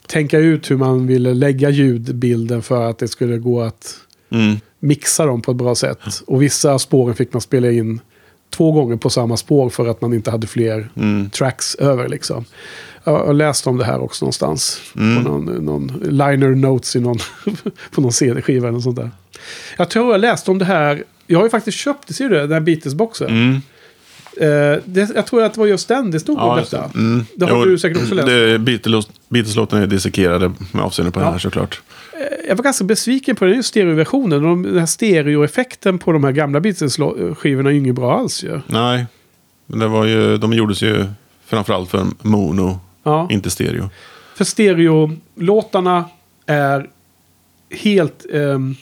[0.07, 3.95] tänka ut hur man ville lägga ljudbilden för att det skulle gå att
[4.33, 4.55] Mm.
[4.79, 5.99] mixa dem på ett bra sätt.
[6.27, 7.99] Och vissa spåren fick man spela in
[8.49, 11.29] två gånger på samma spår för att man inte hade fler Mm.
[11.29, 12.45] tracks över liksom.
[13.03, 14.81] Jag har läst om det här också någonstans.
[14.95, 15.23] Mm.
[15.23, 17.17] På någon, någon liner notes i någon,
[17.91, 19.11] på någon CD-skiva eller något sånt där.
[19.77, 21.03] Jag tror jag läste om det här.
[21.27, 23.27] Jag har ju faktiskt köpt, det ser du det, den här Beatles-boxen.
[23.29, 23.61] Mm.
[24.37, 26.87] Eh, det, jag tror att det var just den det stod om just detta.
[26.93, 26.99] det.
[26.99, 27.25] Mm.
[27.35, 28.27] Det har du säkert också läst.
[28.27, 31.25] Det, Beatles, Beatles-låtarna är dissekerade med avseende på Ja.
[31.25, 31.81] det här såklart.
[32.13, 34.43] Eh, Jag var ganska besviken på den just stereoversionen.
[34.43, 38.59] De- Den här stereoeffekten på de här gamla Beatles-skivorna är ju inget bra alls ju.
[38.67, 39.05] Nej,
[39.67, 41.05] det var ju, de gjordes ju
[41.45, 43.27] framförallt för mono, Ja.
[43.31, 43.89] inte stereo.
[44.35, 46.05] För stereolåtarna
[46.45, 46.89] är
[47.71, 48.75] helt ehm,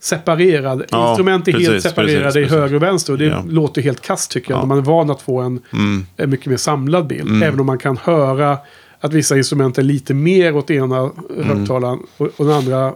[0.00, 0.86] separerade.
[0.90, 2.58] Ja, Instrument är helt precis, separerade precis, i precis.
[2.58, 3.12] höger och vänster.
[3.12, 3.42] Och det Ja.
[3.48, 4.56] låter helt kast tycker jag.
[4.58, 4.60] Ja.
[4.62, 6.06] När man är van att få en, Mm.
[6.16, 7.42] en mycket mer samlad bild.
[7.42, 8.58] Även om man kan höra
[9.00, 11.12] att vissa instrument är lite mer åt ena Mm.
[11.58, 12.94] högtalaren och, och den andra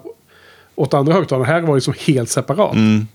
[0.74, 1.46] åt andra högtalaren.
[1.46, 2.74] Här var det som helt separat.
[2.74, 3.06] Mm.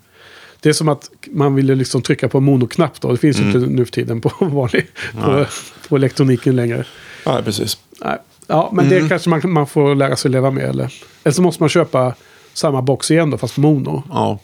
[0.63, 3.12] Det är som att man ville liksom trycka på monoknapp då.
[3.12, 4.88] Det finns ju inte nu för tiden på vanlig,
[5.24, 5.45] på, Mm.
[5.89, 6.86] På elektroniken längre.
[7.26, 7.78] Nej, precis.
[8.06, 8.17] Nej.
[8.47, 9.04] Ja, men Mm.
[9.04, 10.63] det kanske man, man får lära sig leva med.
[10.63, 10.93] Eller,
[11.24, 12.15] eller så måste man köpa
[12.54, 14.04] samma box igen då, fast mono.
[14.10, 14.39] Ja.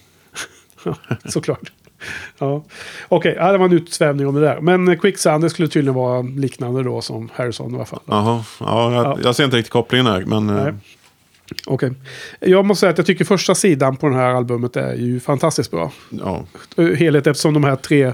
[1.25, 1.71] Såklart.
[2.37, 2.63] Ja.
[3.07, 4.59] Okej, ja, det var en utsvävning om det där.
[4.61, 7.99] Men Quicksand, det skulle tydligen vara liknande då som Harrison i alla fall.
[8.05, 8.43] Jaha.
[8.59, 9.17] Ja, jag, Ja.
[9.23, 10.49] jag ser inte riktigt kopplingen här, men...
[10.49, 10.73] eh, Nej.
[11.65, 11.91] Okej.
[12.39, 15.71] Jag måste säga att jag tycker första sidan på det här albumet är ju fantastiskt
[15.71, 15.91] bra.
[16.09, 16.45] Ja.
[16.97, 18.13] Helhet eftersom de här tre,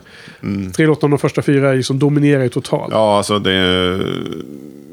[0.76, 2.92] tre låtarna, de första fyra, är ju som dominerar ju totalt.
[2.94, 2.98] Mm.
[3.00, 4.00] ja, alltså det...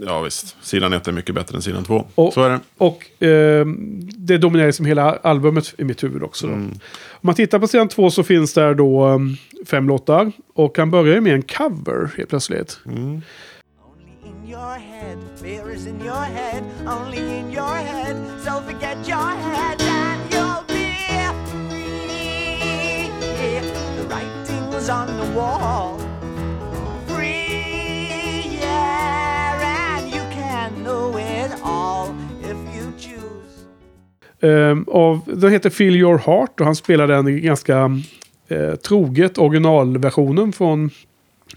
[0.07, 0.57] Ja, visst.
[0.63, 2.07] Sidan ett är mycket bättre än sidan två.
[2.15, 2.61] Och- Så är det.
[2.79, 3.67] Och eh,
[4.17, 6.47] det dominerar som hela albumet i mitt huvud också.
[6.47, 6.53] Då.
[6.53, 6.71] Mm.
[7.11, 10.33] Om man tittar på sidan två så finns där då um, fem låtar.
[10.55, 12.79] Och han börjar ju med en cover helt plötsligt.
[12.87, 13.23] Mm.
[15.11, 18.17] Head, fear is in your head, only in your head.
[18.45, 20.95] So forget your head and you'll be
[21.51, 23.11] free.
[23.97, 25.99] The writing's on the wall.
[27.09, 33.65] Free, yeah, and you can know it all if you choose.
[34.43, 38.01] Um, av, den heter Feel Your Heart och han spelar den ganska
[38.49, 40.91] eh, troget originalversionen från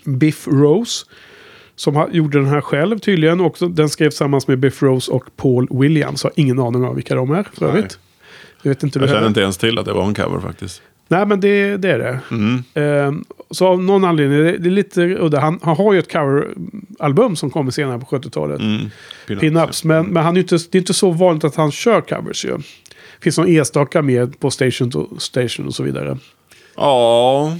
[0.06, 1.06] Biff Rose.
[1.76, 3.42] Som gjorde den här själv tydligen.
[3.42, 6.24] Och den skrevs tillsammans med Biff Rose och Paul Williams.
[6.24, 8.00] Har ingen aning om vilka de är för övrigt.
[8.62, 10.82] Jag vet inte Jag känner inte ens till att det var en cover faktiskt.
[11.08, 12.20] Nej, men det, det är det.
[12.32, 12.64] Mm.
[12.74, 15.40] Ehm, så av någon anledning, det, det är lite udda.
[15.40, 18.60] Han, han har ju ett coveralbum som kommer senare på 70-talet.
[18.60, 18.90] Mm.
[19.28, 19.84] Pinups, Pinups.
[19.84, 19.88] ja.
[19.88, 22.58] Men, men han är inte, det är inte så vanligt att han kör covers ju.
[23.22, 26.18] Finns någon enstaka med på Station to Station och så vidare.
[26.76, 27.58] Ja,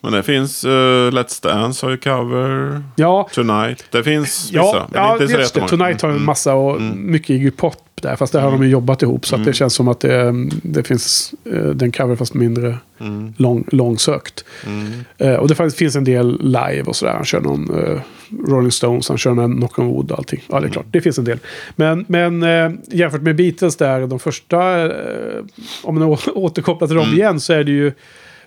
[0.00, 0.70] men det finns uh,
[1.10, 2.82] Let's Dance har ju cover.
[2.96, 3.84] Ja, Tonight.
[3.90, 4.56] Det finns vissa.
[4.56, 5.68] ja, men ja inte så just det.
[5.68, 6.26] Tonight har en Mm.
[6.26, 8.16] massa och mycket Iggy Pop där.
[8.16, 9.26] Fast där har de ju jobbat ihop.
[9.26, 10.32] Så att det känns som att det,
[10.62, 13.34] det finns eh, den cover fast mindre Mm.
[13.36, 14.44] lång, långsökt.
[14.66, 14.92] Mm.
[15.18, 17.12] Eh, och det finns en del live och sådär.
[17.12, 18.00] Han kör någon eh,
[18.48, 20.42] Rolling Stones, han kör någon Knock on Wood och allting.
[20.50, 20.86] Ja, det är klart.
[20.90, 21.38] Det finns en del.
[21.76, 22.42] Men, men
[22.90, 24.58] jämfört med Beatles där, de första,
[25.82, 27.92] om man återkopplar till dem igen, så är det ju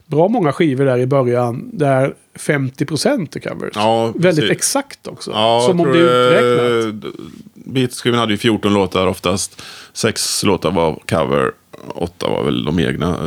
[0.10, 3.72] bra många skivor där i början där 50% är covers.
[3.76, 5.32] Ja, Väldigt exakt också.
[5.32, 7.04] Ja, Som om det är uträknat.
[7.04, 7.10] eh,
[7.54, 9.62] Beatles-skivan hade ju 14 låtar oftast.
[9.94, 11.52] Sex låtar var cover.
[11.96, 13.18] Åtta var väl de egna.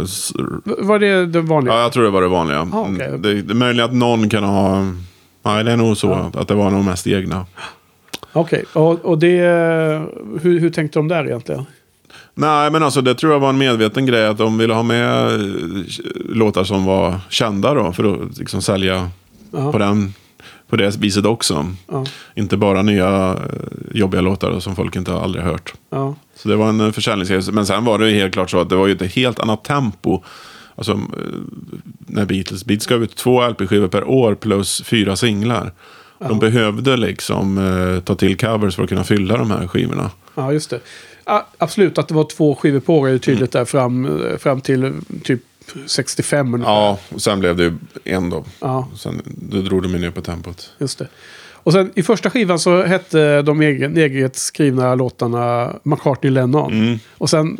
[0.65, 1.75] Var det det vanliga?
[1.75, 2.69] Ja, jag tror det var det vanliga.
[2.73, 2.87] Ah.
[2.87, 4.93] Mm, det, det är möjligt att någon kan ha...
[5.45, 7.47] Nej, det är nog så att det var nog mest egna.
[8.33, 9.39] Okej, och, och det...
[10.43, 11.65] Hur, hur tänkte de där egentligen?
[12.35, 15.35] Nej, men alltså det tror jag var en medveten grej att de ville ha med
[15.35, 15.47] eh,
[16.29, 17.93] låtar som var kända då.
[17.93, 19.11] För att liksom sälja
[19.55, 19.73] Ja.
[19.73, 20.15] på, den,
[20.69, 21.67] på det viset också.
[21.91, 23.37] Ja, Inte bara nya eh,
[23.99, 25.75] jobbiga låtar som folk inte aldrig hört.
[25.91, 26.15] ja.
[26.37, 27.43] Så det var en eh, försäljningsgrej.
[27.53, 29.65] Men sen var det ju helt klart så att det var ju ett helt annat
[29.65, 30.23] tempo.
[30.75, 31.01] Alltså,
[31.99, 35.73] när Beatles, Beatles gav ut två LP-skivor per år plus fyra singlar.
[36.19, 40.11] De behövde liksom eh, ta till covers för att kunna fylla de här skivorna.
[40.35, 40.81] Ja, just det.
[41.59, 44.93] Absolut, att det var två skivor på år är ju tydligt där fram, fram till
[45.25, 45.41] typ
[45.87, 46.73] 65 ungefär.
[46.73, 47.73] Ja, och sen blev det ju
[48.05, 48.45] en då.
[48.61, 50.71] Ja, Sen då drog de ju ner på tempot.
[50.79, 51.09] just det.
[51.65, 56.73] Och sen i första skivan så hette de egen, eget skrivna låtarna McCartney Lennon.
[56.73, 56.99] Mm.
[57.19, 57.59] Och sen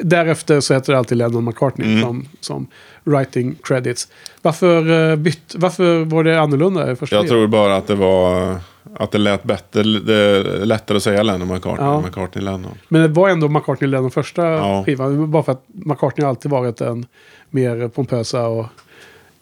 [0.00, 2.02] därefter så heter det alltid Lennon McCartney Mm.
[2.02, 2.66] som, som
[3.04, 4.08] writing credits.
[4.42, 7.38] Varför, eh, bytt, varför var det annorlunda i första Jag skivan?
[7.38, 8.56] tror bara att det var...
[8.96, 9.82] Att det lät bättre.
[9.82, 11.96] Det är lättare att säga Lennon McCartney Ja.
[11.98, 12.72] än McCartney Lennon.
[12.88, 14.82] Men det var ändå McCartney Lennon första Ja.
[14.86, 15.30] skivan.
[15.30, 17.06] Bara för att McCartney alltid varit den
[17.50, 18.66] mer pompösa och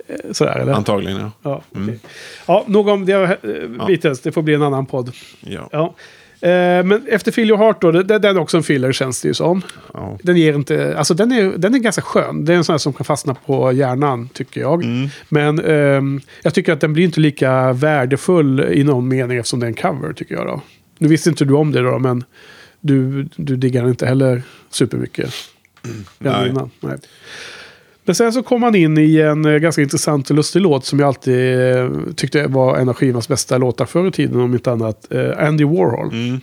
[0.08, 0.58] eh, sådär.
[0.58, 0.72] Eller?
[0.72, 1.30] Antagligen ja.
[1.42, 1.88] Ja, Mm.
[1.88, 2.00] okej.
[2.46, 3.12] ja, nog om det.
[3.12, 5.12] eh, Beatles, det får bli en annan podd.
[5.40, 5.68] Ja.
[5.72, 5.94] Ja.
[6.40, 9.28] Eh, men efter Feel Your Heart då, det, den är också en filler känns det
[9.28, 9.62] ju som.
[9.94, 10.18] ja.
[10.22, 12.44] Den ger inte, alltså den är, den är ganska skön.
[12.44, 14.84] Det är en sån här som kan fastna på hjärnan tycker jag.
[14.84, 15.08] Mm.
[15.28, 19.66] Men ehm, jag tycker att den blir inte lika värdefull i någon mening eftersom det
[19.66, 20.60] är en cover tycker jag då.
[20.98, 22.24] Nu visste inte du om det då, men
[22.80, 25.34] du, du diggar den inte heller supermycket.
[26.18, 26.48] Den Nej.
[26.50, 26.70] innan.
[26.80, 26.96] Nej.
[28.06, 30.98] Men sen så kom han in i en eh, ganska intressant och lustig låt som
[30.98, 34.72] jag alltid eh, tyckte var en av skivans bästa låtar förr i tiden om inte
[34.72, 35.12] annat.
[35.12, 36.12] Eh, Andy Warhol.
[36.12, 36.40] Mm.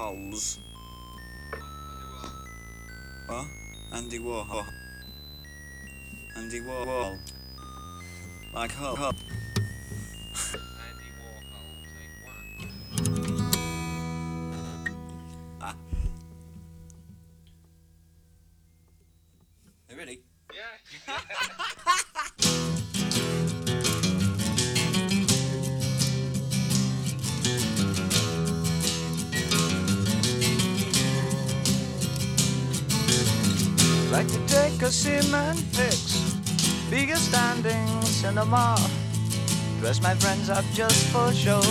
[0.00, 0.58] Hulls.
[3.26, 3.46] What?
[3.92, 4.64] Andy Warhol.
[6.38, 7.18] Andy Warhol.
[8.54, 8.96] Like Hull.
[8.96, 9.12] Hull.
[10.88, 12.48] Andy Warhol, take one.
[15.60, 15.99] You
[34.90, 36.34] a cement fix,
[36.90, 38.76] bigger standing cinema.
[39.78, 41.62] Dress my friends up just for show,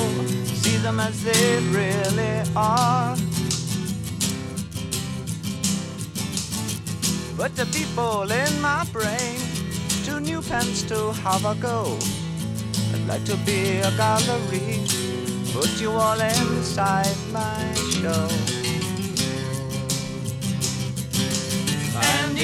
[0.61, 3.17] see them as they really are.
[7.35, 9.39] But the people in my brain,
[10.05, 11.97] two new pens to have a go.
[12.93, 14.79] I'd like to be a gallery,
[15.51, 18.58] put you all inside my show.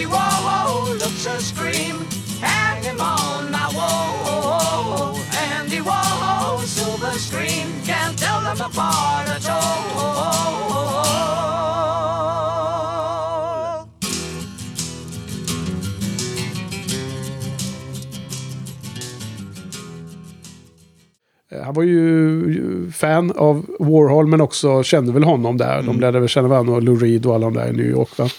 [0.05, 2.05] Andy Warhol looks a scream,
[2.39, 5.17] hang him on my wall.
[5.33, 9.85] Andy Warhol, silver screen, can't tell them apart at all.
[21.51, 25.81] Eh, Han var ju fan av Warhol men också kände väl honom där.
[25.81, 28.17] De lärde väl känna varandra och Lou Reed och alla de där i New York.
[28.17, 28.29] Va?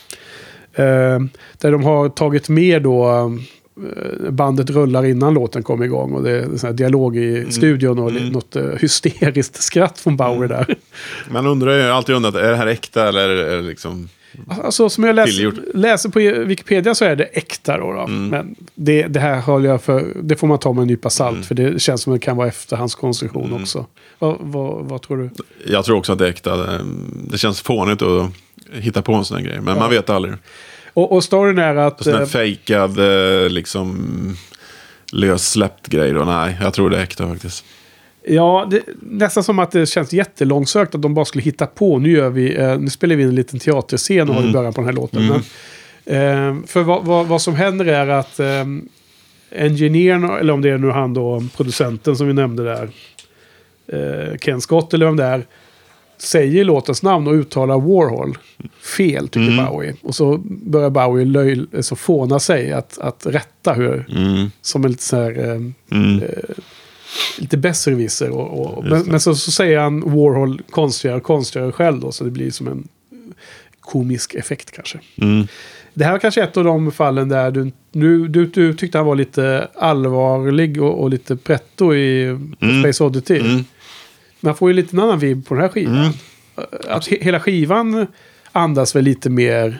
[0.77, 1.19] Eh,
[1.59, 6.13] där de har tagit med då eh, bandet rullar innan låten kom igång.
[6.13, 10.49] Och det är sån dialog i studion och li- något eh, hysteriskt skratt från Bowie
[10.49, 10.77] där.
[11.31, 14.09] Man undrar ju alltid undrat, är det här äkta eller är det liksom...
[14.49, 17.93] Alltså som jag läser, läser på Wikipedia så är det äkta då.
[17.93, 18.07] då.
[18.07, 21.47] Men det, det här håller jag för, det får man ta med en nypa salt.
[21.47, 23.87] För det känns som det kan vara efterhandskonstruktion också.
[24.19, 25.31] Vad, vad, vad tror du?
[25.73, 26.57] Jag tror också att det är äkta.
[27.31, 28.31] Det- känns fånigt att
[28.73, 29.61] hitta på en sån här grej.
[29.61, 30.35] Men man vet aldrig.
[30.95, 32.05] Och, och storyn är att...
[32.05, 34.37] Sån här eh, fejkad, eh, liksom
[35.13, 36.25] lössläppt grej då.
[36.25, 37.65] Nej, jag tror det är äkta faktiskt.
[38.29, 41.99] Ja, det, nästan som att det känns jättelångsökt att de bara skulle hitta på.
[41.99, 44.73] Nu, gör vi, eh, nu spelar vi in en liten teaterscen och har i början
[44.73, 45.27] på den här låten.
[45.27, 45.41] Men,
[46.61, 48.65] eh, för vad, vad, vad som händer är att eh,
[49.51, 52.91] engineern, eller om det är nu han då, producenten som vi nämnde där,
[53.87, 55.47] eh, Ken Scott eller vem det är,
[56.19, 58.39] säger låtens namn och uttalar Warhol
[58.97, 59.95] fel, tycker Bowie.
[60.03, 64.51] Och så börjar Bowie löj, alltså fåna sig att, att rätta hur, Mm.
[64.63, 65.39] som en lite så här...
[65.55, 66.21] Eh, Mm.
[67.39, 68.31] lite besserwisser.
[68.31, 72.13] Och, och, men, men så, så säger han Warhol konstigare och konstigare själv då.
[72.13, 72.89] Så det blir som en
[73.81, 74.99] komisk effekt kanske.
[75.17, 75.47] Mm.
[75.95, 79.07] Det här var kanske ett av de fallen där du, nu, du, du tyckte han
[79.07, 82.25] var lite allvarlig och, och lite pretto i
[82.61, 82.83] Mm.
[82.83, 83.39] Space Oddity.
[83.41, 83.65] Mm.
[84.47, 85.97] Man får ju lite en annan vibb på den här skivan.
[85.97, 86.13] Mm.
[86.89, 88.07] Att he, hela skivan
[88.53, 89.79] andas väl lite mer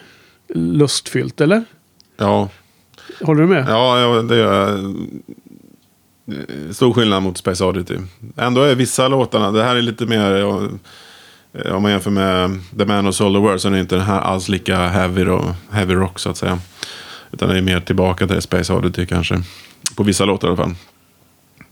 [0.53, 1.63] lustfyllt, eller?
[2.17, 2.49] Ja,
[3.21, 3.65] Håller du med?
[3.69, 4.73] ja, ja, det är
[6.27, 7.97] eh, stor skillnad mot Space Oddity.
[8.35, 13.13] Ändå är vissa låtarna, det här är lite mer, om man jämför med The Man
[13.13, 16.29] Sold the World så är inte den här alls lika heavy, då, heavy rock så
[16.29, 16.59] att säga.
[17.31, 19.41] Utan det är mer tillbaka till Space Oddity kanske.
[19.95, 20.75] På vissa låtar i alla fall.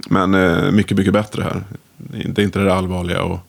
[0.10, 1.64] Men eh, mycket, mycket bättre här.
[1.98, 3.40] Det är inte det där allvarliga och,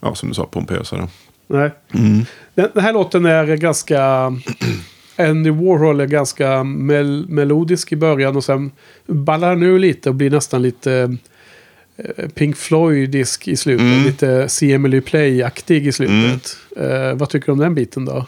[0.00, 1.08] ja, som du sa, pompösa.
[1.46, 1.70] Nej.
[1.94, 2.24] Mm.
[2.54, 4.32] Den, den här låten är ganska...
[5.18, 8.70] Andy Warhol är ganska mel melodisk i början och sen
[9.06, 11.16] ballar den ur lite och blir nästan lite
[11.96, 13.86] eh, Pink Floydisk i slutet.
[13.86, 14.04] Mm.
[14.04, 16.56] Lite CMLY Play-aktig i slutet.
[16.76, 18.26] Eh, vad tycker du om den biten då?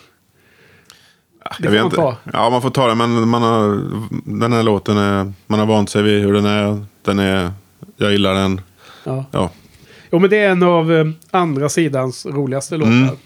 [1.58, 1.96] Det får vet man inte.
[1.96, 2.16] ta.
[2.32, 2.94] Ja, man får ta det.
[2.94, 3.82] Men man har,
[4.24, 6.84] den här låten, är, man har vant sig vid hur den är.
[7.02, 7.52] Den är
[7.96, 8.60] jag gillar den.
[9.04, 9.24] Ja.
[9.32, 9.50] Ja.
[10.10, 12.92] Jo, men det är en av eh, andra sidans roligaste låtar.
[12.92, 13.16] Mm.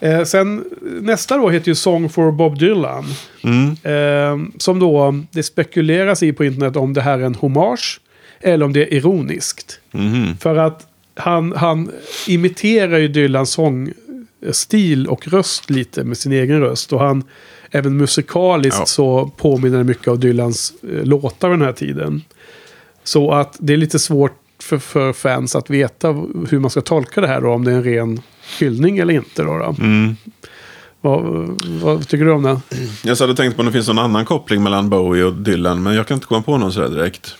[0.00, 0.64] Eh, sen
[1.00, 3.04] nästa då heter ju Song for Bob Dylan.
[3.42, 3.76] Mm.
[3.82, 8.00] Eh, som då, det spekuleras i på internet om det här är en hommage.
[8.40, 9.80] Eller om det är ironiskt.
[9.90, 10.36] Mhm.
[10.36, 11.90] För att han, han
[12.28, 16.92] imiterar ju Dylans sångstil och röst lite med sin egen röst.
[16.92, 17.24] Och han,
[17.74, 18.86] även musikaliskt Ja.
[18.86, 22.22] så påminner det mycket av Dylans eh, låtar den här tiden.
[23.04, 26.08] Så att det är lite svårt för, för fans att veta
[26.50, 27.50] hur man ska tolka det här då.
[27.50, 28.20] Om det är en ren
[28.58, 29.58] hyllning eller inte då.
[29.58, 29.76] då.
[29.80, 30.16] Mm.
[31.00, 31.22] Vad,
[31.82, 32.60] vad tycker du om den?
[33.02, 35.82] Jag hade tänkt på om det finns någon annan koppling mellan Bowie och Dylan.
[35.82, 37.34] Men jag kan inte komma på någon sådär direkt.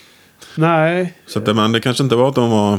[0.56, 2.74] Nej, Så att det, men det kanske inte var att de var...
[2.74, 2.78] eh,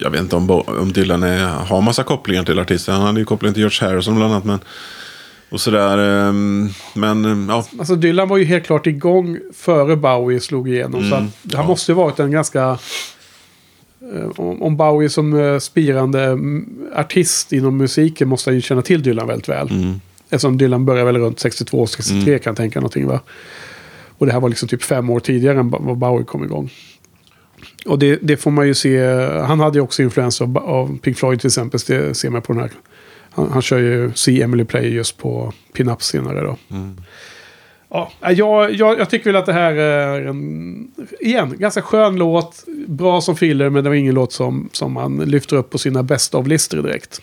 [0.00, 2.92] Jag vet inte om, Bo, om Dylan är, har massa kopplingar till artister.
[2.92, 4.44] Han hade ju koppling till George Harrison bland annat.
[4.44, 4.58] Men
[5.50, 6.28] Och sådär.
[6.28, 11.00] ehm, Men ehm, ja, Alltså Dylan var ju helt klart igång före Bowie slog igenom.
[11.10, 12.78] så Mm, att han måste ju varit en ganska...
[14.14, 19.02] eh, Om Bowie som eh, spirande mm, artist inom musiken måste han ju känna till
[19.02, 19.70] Dylan väldigt väl.
[19.70, 23.20] mm, Eftersom Dylan började väl runt 62, 63 kan jag tänka någonting va.
[24.18, 26.70] Och det här var liksom typ fem år tidigare än vad Bowie kom igång.
[27.86, 29.06] Och det, det får man ju se.
[29.46, 31.80] Han hade ju också influens av, av Pink Floyd till exempel.
[31.86, 32.70] Det ser man på den här.
[33.36, 36.56] Han, han kör ju See Emily Play just på Pin-Up senare då.
[37.88, 42.64] Ja, jag, jag, jag tycker väl att det här är en, igen, ganska skön låt.
[42.86, 46.02] Bra som filler, men det var ingen låt som, som man lyfter upp på sina
[46.02, 47.22] best of-listor direkt.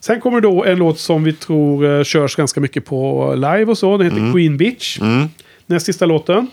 [0.00, 3.78] Sen kommer då en låt som vi tror eh, körs ganska mycket på live och
[3.78, 3.96] så.
[3.96, 5.00] Den heter Queen Bitch.
[5.00, 5.28] mm.
[5.66, 6.50] Näst sista låten.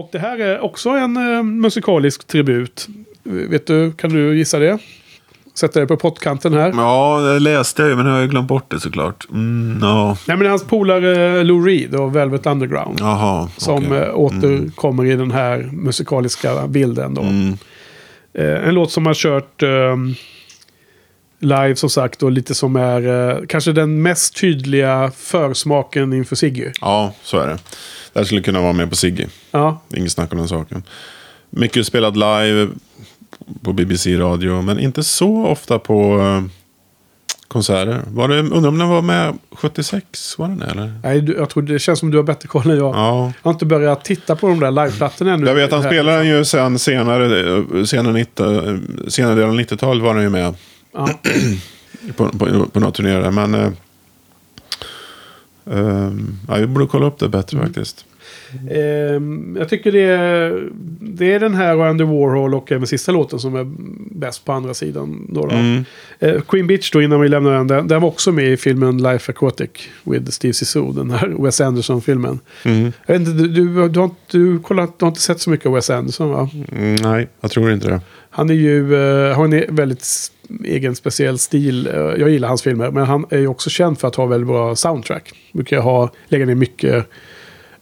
[0.00, 2.86] Och det här är också en eh, musikalisk tribut.
[3.22, 4.78] Vet du, kan du gissa det?
[5.54, 6.72] Sätta det på pottkanten här.
[6.76, 9.26] ja, det läste jag ju, men nu har jag glömt bort det såklart.
[9.30, 12.96] Mm, ja, Nej, men hans polare Lou Reed och Velvet Underground.
[13.00, 13.48] jaha.
[13.56, 13.98] Som okej.
[13.98, 17.14] eh, återkommer i den här musikaliska bilden.
[17.14, 17.22] Då.
[17.22, 17.58] Mm.
[18.34, 20.14] Eh, en låt som har kört ehm,
[21.38, 26.70] live som sagt och lite som är eh, kanske den mest tydliga försmaken inför Siggy.
[26.80, 27.58] Ja, så är det.
[28.12, 29.26] Det här skulle kunna vara med på Siggy.
[29.50, 30.82] Ja, Inget snack om den saken.
[31.50, 32.68] Mycket spelad live
[33.62, 36.42] på BBC Radio, men inte så ofta på eh,
[37.48, 38.00] konserter.
[38.06, 40.38] Var det, undrar om den var med 76?
[40.38, 41.00] Var den eller?
[41.02, 42.94] nej, jag tror det känns som du har bättre koll än jag.
[42.94, 43.32] Ja.
[43.42, 45.46] Jag har inte börjat titta på de där liveplattorna ännu.
[45.46, 50.02] Jag vet, han spelade den ju sen senare, eh, senare, 90, senare delen av 90-talet
[50.02, 50.54] var den ju med
[50.92, 51.08] Ja.
[52.16, 53.30] på, på, på några turnéer.
[53.30, 53.76] Men
[55.66, 56.10] eh,
[56.48, 57.66] ja, vi borde kolla upp det bättre Mm.
[57.68, 58.04] faktiskt.
[58.70, 60.68] Ehm, jag tycker det är,
[61.00, 63.66] det är den här och Andy Warhol och även sista låten som är
[64.18, 65.26] bäst på andra sidan.
[65.28, 65.54] Då då.
[65.54, 65.84] Mm.
[66.18, 67.66] Eh, Queen Bitch då innan vi lämnar den.
[67.66, 69.70] Den, den var också med i filmen Life Aquatic
[70.04, 70.92] with Steve Zissou.
[70.92, 72.38] Den här Wes Anderson-filmen.
[72.64, 72.92] Mm.
[73.06, 75.66] Jag vet inte, du, du, du, har, du, kollat, du har inte sett så mycket
[75.66, 76.50] av Wes Anderson va?
[76.72, 78.00] Mm, nej, jag tror inte det.
[78.30, 78.94] Han är ju,
[79.34, 80.06] har en e- väldigt
[80.64, 81.86] egen speciell stil.
[81.86, 82.90] Eh, jag gillar hans filmer.
[82.90, 85.32] Men han är ju också känd för att ha väldigt bra soundtrack.
[85.52, 87.06] Brukar ha, lägga ner mycket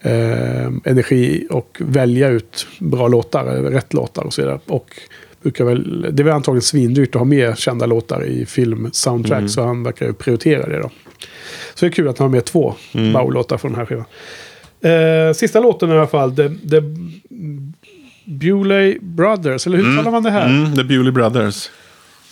[0.01, 4.59] eh, energi och välja ut bra låtar, eller rätt låtar och så vidare.
[4.67, 4.91] Och
[5.43, 9.51] brukar väl, det är väl antagligen svindyrt att ha med kända låtar i film-soundtrack.
[9.51, 10.91] Så han verkar ju prioritera det då.
[11.75, 14.05] Så det är kul att han har med två Bowie-låtar från den här skivan.
[14.81, 16.83] Eh, sista låten i alla fall, The, the
[18.25, 20.47] Bewley Brothers, eller hur talar man det här?
[20.49, 21.71] Mm, The Bewley Brothers.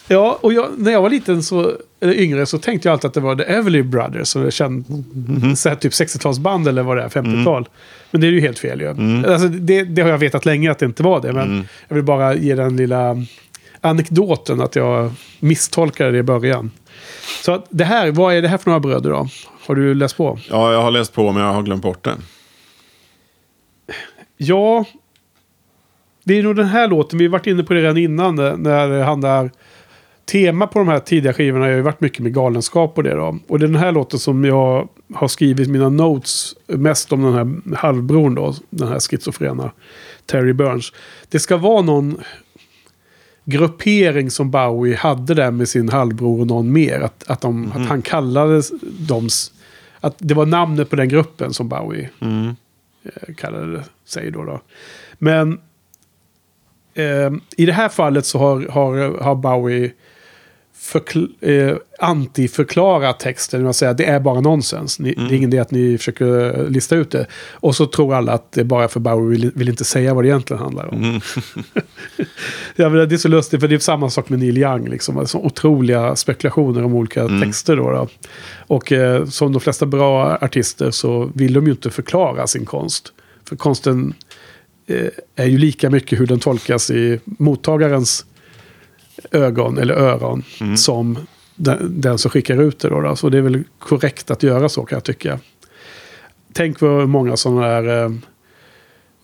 [0.08, 3.14] Ja, och jag, när jag var liten så, eller yngre så tänkte jag alltid att
[3.14, 4.28] det var The Everly Brothers.
[4.28, 7.68] Som jag kände, så här typ 60-talsband eller vad det är, 50-tal.
[8.10, 8.88] Men det är ju helt fel ju.
[9.26, 11.32] Alltså, det, det har jag vetat länge att det inte var det.
[11.32, 13.16] Men jag vill bara ge den lilla
[13.80, 16.70] anekdoten att jag misstolkade det i början.
[17.42, 19.28] Så det här, vad är det här för några bröder då?
[19.66, 20.38] Har du läst på?
[20.50, 22.14] Ja, jag har läst på men jag har glömt bort det.
[24.36, 24.84] Ja,
[26.24, 27.18] det är nog den här låten.
[27.18, 28.34] Vi har varit inne på det redan innan.
[28.34, 29.50] När när det handlar...
[30.26, 33.38] Tema på de här tidiga skivorna har ju varit mycket med galenskap och det då.
[33.48, 37.34] Och det är den här låten som jag har skrivit mina notes mest om den
[37.34, 38.54] här halvbron då.
[38.70, 39.70] Den här schizofrena
[40.26, 40.92] Terry Burns.
[41.28, 42.20] Det ska vara någon
[43.44, 47.00] gruppering som Bowie hade där med sin halvbror och någon mer.
[47.00, 48.62] Att, att, de, att han kallade
[48.98, 49.28] dem...
[50.00, 54.44] Att det var namnet på den gruppen som Bowie eh, kallade sig då.
[54.44, 54.60] då.
[55.18, 55.60] Men
[56.94, 59.92] eh, i det här fallet så har, har, har Bowie
[61.40, 63.66] eh, antiförklara texten.
[63.66, 64.98] att säga att det är bara nonsens.
[64.98, 67.26] Ni, Det är ingen idé att ni försöker lista ut det.
[67.52, 70.24] Och så tror alla att det är bara för Bowie vill, vill inte säga vad
[70.24, 71.20] det egentligen handlar om.
[72.76, 74.88] ja, men det är så lustigt, för det är samma sak med Neil Young.
[74.88, 75.26] Liksom.
[75.26, 77.76] Så otroliga spekulationer om olika texter.
[77.76, 78.08] Då, då.
[78.66, 83.12] Och eh, som de flesta bra artister så vill de ju inte förklara sin konst.
[83.48, 84.14] För konsten
[84.86, 85.06] eh,
[85.36, 88.24] är ju lika mycket hur den tolkas i mottagarens
[89.30, 90.42] ögon eller öron
[90.76, 91.18] som
[91.56, 92.88] den, den som skickar ut det.
[92.88, 93.16] Då, då.
[93.16, 95.38] Så det är väl korrekt att göra så kan jag tycka.
[96.52, 98.10] Tänk vad många sådana här eh,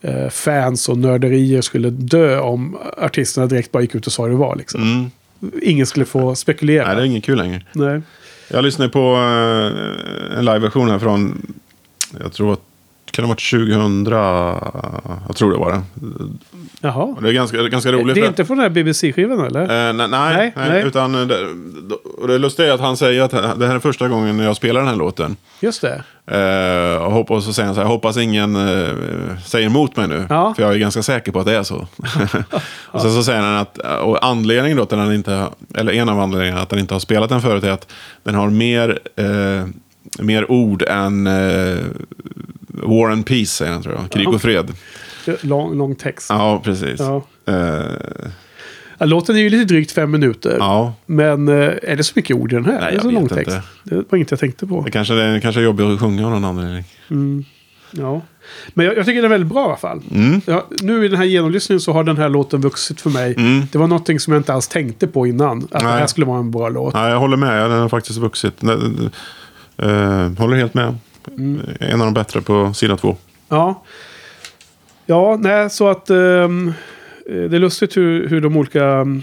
[0.00, 4.30] eh, fans och nörderier skulle dö om artisterna direkt bara gick ut och sa hur
[4.30, 4.56] det var.
[4.56, 4.82] Liksom.
[4.82, 5.10] Mm.
[5.62, 6.86] Ingen skulle få spekulera.
[6.86, 7.62] Nej, det är inget kul längre.
[7.72, 8.02] Nej.
[8.48, 11.52] Jag lyssnade på eh, en liveversion här från,
[12.20, 12.60] jag tror att,
[13.12, 14.06] kan det ha varit 2000,
[15.26, 15.82] jag tror det var det.
[16.80, 17.02] Jaha.
[17.02, 18.14] Och Det är ganska, ganska roligt.
[18.14, 19.62] Det är inte från den här BBC-skivan eller?
[19.62, 21.46] Eh, nej, nej, Nej, nej, utan det,
[22.18, 24.80] och det lustiga är att han säger att det här är första gången jag spelar
[24.80, 25.36] den här låten.
[25.60, 26.02] Just det.
[26.26, 28.88] Eh, och hoppas, så säger han så här, hoppas ingen eh,
[29.44, 30.26] säger emot mig nu.
[30.28, 30.54] Ja.
[30.54, 31.76] För jag är ganska säker på att det är så.
[32.86, 36.20] och sen så säger han att, och anledningen då att han inte, eller en av
[36.20, 37.92] anledningarna att han inte har spelat den förut är att
[38.22, 39.66] den har mer, eh,
[40.18, 41.78] mer ord än eh,
[42.72, 44.10] War and Peace, säger han tror jag.
[44.10, 44.72] Krig och fred.
[45.40, 46.26] Lång, lång text.
[46.30, 47.00] Ja, precis.
[47.00, 47.22] Ja.
[48.98, 50.56] Ja, Låten är ju lite drygt fem minuter.
[50.58, 50.94] ja.
[51.06, 52.80] Men eh, är det så mycket ord i den här?
[52.80, 53.50] Nej, det är så jag lång vet text.
[53.56, 53.96] inte.
[53.96, 54.82] Det var inget jag tänkte på.
[54.84, 56.84] Det kanske, det kanske är jobbigt att sjunga av någon anledning.
[57.90, 58.20] Ja.
[58.74, 60.00] Men jag, jag tycker den är väldigt bra i alla fall.
[60.14, 60.40] Mm.
[60.46, 63.34] Ja, nu i den här genomlyssningen så har den här låten vuxit för mig.
[63.36, 63.62] Mm.
[63.72, 65.58] Det var någonting som jag inte alls tänkte på innan.
[65.70, 65.98] Att det Nej.
[65.98, 66.94] här skulle vara en bra låt.
[66.94, 67.70] Ja, jag håller med.
[67.70, 68.54] Den har faktiskt vuxit.
[68.60, 69.10] Den-
[69.78, 70.94] eh, håller helt med.
[71.80, 73.16] En av de bättre på sida två.
[73.48, 73.82] Ja.
[75.06, 76.16] Ja, nej, så att eh,
[77.26, 79.22] det är lustigt hur, hur de olika mm,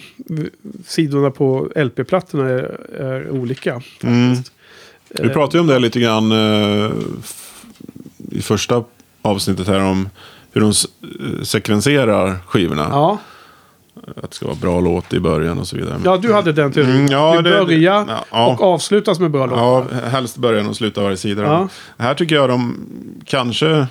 [0.85, 3.81] sidorna på LP-plattorna är, är olika.
[4.03, 4.35] Mm.
[5.09, 7.63] Vi pratade ju om det lite grann eh, f-
[8.31, 8.83] i första
[9.21, 10.09] avsnittet här om
[10.51, 12.87] hur de eh, sekvenserar skivorna.
[12.91, 13.17] Ja.
[14.15, 15.99] Att det ska vara bra låt i början och så vidare.
[16.05, 16.91] ja, du hade den teorin.
[16.95, 19.61] Mm, ja, det det- börjar ja, och avslutas med bra låtar.
[19.91, 21.41] Ja, helst början och sluta varje sida.
[21.43, 21.67] Ja.
[21.97, 22.75] Här tycker jag de
[23.25, 23.87] kanske...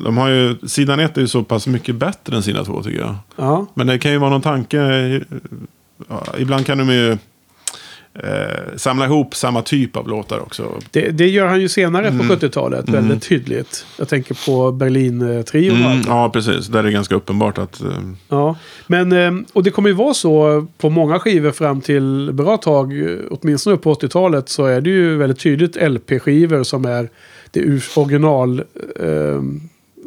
[0.00, 3.00] De har ju, sidan ett är ju så pass mycket bättre än sida två tycker
[3.00, 3.14] jag.
[3.36, 3.66] Ja.
[3.74, 4.78] Men det kan ju vara någon tanke.
[6.08, 7.18] Ja, ibland kan de ju
[8.22, 10.72] eh, samla ihop samma typ av låtar också.
[10.90, 12.28] Det, det gör han ju senare Mm.
[12.28, 13.86] på 70-talet väldigt tydligt.
[13.98, 15.76] Jag tänker på Berlin-trion.
[15.76, 16.66] Mm, ja, precis.
[16.66, 17.80] Där är det ganska uppenbart att...
[17.80, 17.88] Eh,
[18.28, 18.56] Ja,
[18.86, 22.92] men eh, och det kommer ju vara så på många skivor fram till bra tag,
[23.30, 27.08] åtminstone på 80-talet, så är det ju väldigt tydligt LP-skivor som är
[27.50, 28.62] det original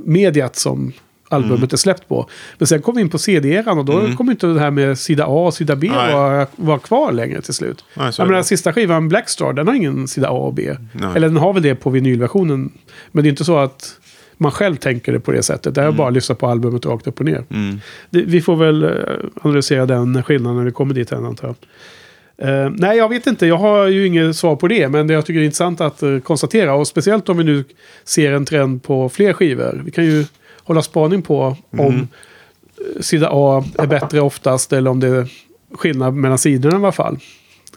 [0.05, 0.91] mediet som
[1.29, 1.69] albumet Mm.
[1.73, 2.29] är släppt på.
[2.57, 5.23] Men sen kom vi in på CD-eran och då kommer inte det här med sida
[5.25, 7.85] A och sida B vara, vara kvar längre till slut.
[7.93, 10.75] Nej, så Jag menar, sista skivan Blackstar, den har ingen sida A och B.
[10.91, 11.09] Nej.
[11.15, 12.71] Eller den har väl det på vinylversionen.
[13.11, 13.99] Men det är inte så att
[14.37, 15.75] man själv tänker det på det sättet.
[15.75, 17.43] Det är bara att lyssna på albumet rakt upp och ner.
[17.49, 17.79] mm.
[18.09, 18.89] Det, vi får väl eh,
[19.41, 21.55] analysera den skillnaden när vi kommer dit, antar jag.
[22.49, 23.47] Eh, nej, jag vet inte.
[23.47, 24.89] Jag har ju inget svar på det.
[24.89, 26.73] Men det jag tycker är intressant att eh, konstatera.
[26.73, 27.63] Och speciellt om vi nu
[28.03, 29.81] ser en trend på fler skivor.
[29.85, 30.25] Vi kan ju
[30.67, 32.07] hålla spaning på om
[32.95, 34.73] eh, sida A är bättre oftast.
[34.73, 35.27] Eller om det är
[35.73, 37.19] skillnad mellan sidorna i alla fall.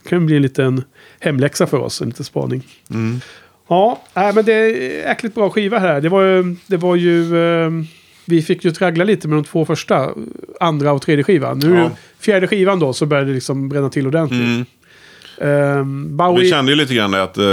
[0.03, 0.85] Det kan bli en liten
[1.21, 2.01] hemläxa för oss.
[2.01, 2.63] En liten spaning.
[2.91, 3.21] Mm.
[3.69, 4.69] Ja, nej, men det är
[5.09, 6.01] jäkligt bra skiva här.
[6.01, 6.57] Det var ju...
[6.67, 7.71] Det var ju eh,
[8.25, 10.11] vi fick ju traggla lite med de två första,
[10.61, 11.59] andra och tredje skivan.
[11.59, 11.91] Nu Ja.
[12.21, 14.41] fjärde skivan då så började det liksom bränna till ordentligt.
[14.41, 14.65] Mm.
[15.41, 16.45] Ehm, Bowie...
[16.45, 17.45] Vi kände ju lite grann att eh,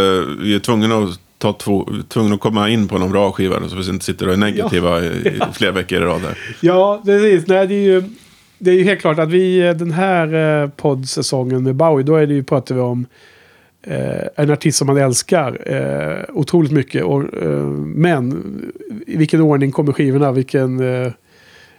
[0.42, 3.70] vi är tvungna att, ta två, tvungna att komma in på någon bra skiva.
[3.70, 6.22] Så vi inte sitter och är negativa i, i flera veckor i rad.
[6.22, 6.38] Där.
[6.62, 7.48] Ja, precis.
[7.48, 8.04] Nej, det är ju...
[8.60, 10.34] Det är ju helt klart att vi eh, den här
[10.64, 13.06] eh, poddsäsongen med Bowie, då är det ju, pratar vi om
[13.84, 17.04] eh, en artist som man älskar eh, otroligt mycket.
[17.04, 17.66] Och, eh,
[17.96, 18.44] men
[19.08, 20.32] i vilken ordning kommer skivorna?
[20.32, 20.82] Vilken...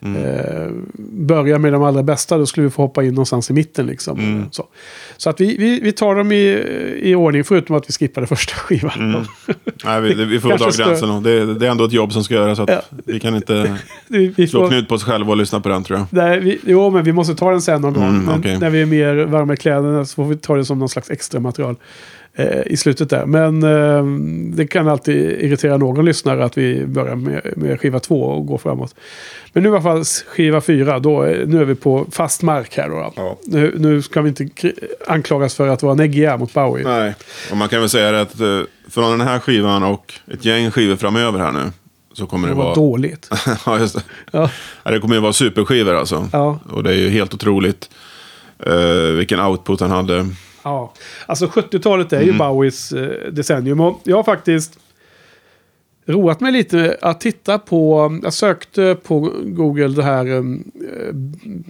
[0.00, 0.70] Eh, eh,
[1.10, 3.86] börja med de allra bästa, då skulle vi få hoppa in någonstans i mitten.
[3.86, 4.18] Liksom.
[4.18, 4.44] Mm.
[4.50, 4.64] Så,
[5.16, 6.64] så att vi, vi, vi tar dem i,
[7.02, 9.26] i ordning, förutom att vi skippade första skivan.
[9.84, 11.22] Nej, vi, vi får dra gränsen.
[11.22, 12.58] Det, det är ändå ett jobb som ska göras.
[12.58, 12.82] Så Ja.
[13.04, 13.78] Vi kan inte
[14.08, 16.06] vi, vi slå får, knut på oss själva och lyssna på den tror jag.
[16.10, 18.08] nej, vi, jo, men vi måste ta den sen någon gång.
[18.08, 18.58] Mm, okej.
[18.58, 21.10] När vi är mer varma i kläderna så får vi ta det som någon slags
[21.10, 21.76] extra material
[22.38, 23.26] eh, i slutet där.
[23.26, 24.04] Men eh,
[24.56, 28.58] det kan alltid irritera någon lyssnare att vi börjar med, med skiva två och går
[28.58, 28.94] framåt.
[29.52, 32.76] Men nu i alla fall skiva fyra, då, är- nu är vi på fast mark
[32.76, 32.88] här.
[32.88, 33.12] Då.
[33.16, 33.38] Ja.
[33.46, 34.48] Nu, nu ska vi inte
[35.06, 36.84] anklagas för att vara neggiga mot Bowie.
[36.88, 37.14] Nej.
[37.50, 38.60] Och man kan väl säga att eh,
[38.90, 41.62] från den här skivan och ett gäng skivor framöver här nu.
[42.12, 42.74] Så kommer Det det var vara...
[42.74, 43.30] dåligt.
[43.66, 44.02] ja, just det.
[44.32, 44.50] Ja.
[44.82, 46.28] Ja, det kommer ju vara superskivor alltså.
[46.32, 46.58] Ja.
[46.70, 47.90] Och det är ju helt otroligt
[48.66, 50.26] eh, vilken output han hade.
[50.62, 50.92] Ja,
[51.26, 53.80] alltså 70-talet är ju Bowies eh, decennium.
[53.80, 54.78] Och jag har faktiskt
[56.08, 60.42] roat mig lite att titta på, jag sökte på Google det här eh,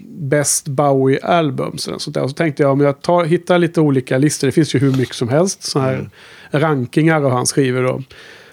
[0.07, 1.89] Best Bowie Albums.
[1.89, 2.23] Och sånt där.
[2.23, 4.97] Och så tänkte jag om jag tar, hittar lite olika listor, det finns ju hur
[4.97, 6.11] mycket som helst, så här
[6.51, 7.85] rankingar av hans skivor.
[7.85, 8.03] Och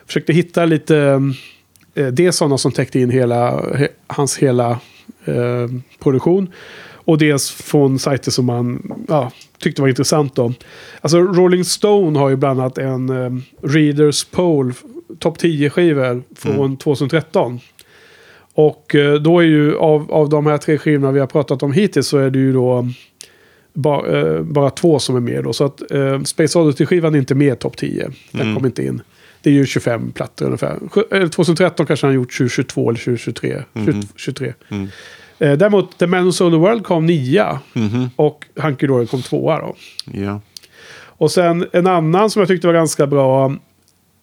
[0.05, 1.21] försökte hitta lite,
[1.95, 4.79] eh, dels sådana som täckte in hela, he, hans hela
[5.25, 5.69] eh,
[5.99, 6.51] produktion.
[7.05, 10.35] Och dels från sajter som man ja, tyckte var intressant.
[10.35, 10.53] Då.
[11.01, 13.31] Alltså Rolling Stone har ju bland annat en eh,
[13.61, 14.73] Readers Poll,
[15.19, 17.59] topp 10 skivor från 2013.
[18.53, 21.73] Och eh, då är ju av, av de här tre skivorna vi har pratat om
[21.73, 22.87] hittills så är det ju då
[23.73, 25.43] ba, eh, bara två som är med.
[25.43, 25.53] Då.
[25.53, 28.11] Så att eh, Space Oddity-skivan är inte med i topp 10.
[28.31, 29.01] Den kom inte in.
[29.45, 30.79] Det är ju 25 plattor ungefär.
[30.91, 33.63] Sju- eh, 2013 kanske han gjort 2022 eller 2023.
[34.15, 34.53] 23.
[35.39, 37.59] Eh, däremot The Man Who Sold the World kom nia.
[38.15, 39.75] Och Hunky Dory kom tvåa då.
[40.13, 40.41] Ja.
[41.17, 43.55] Och sen en annan som jag tyckte var ganska bra.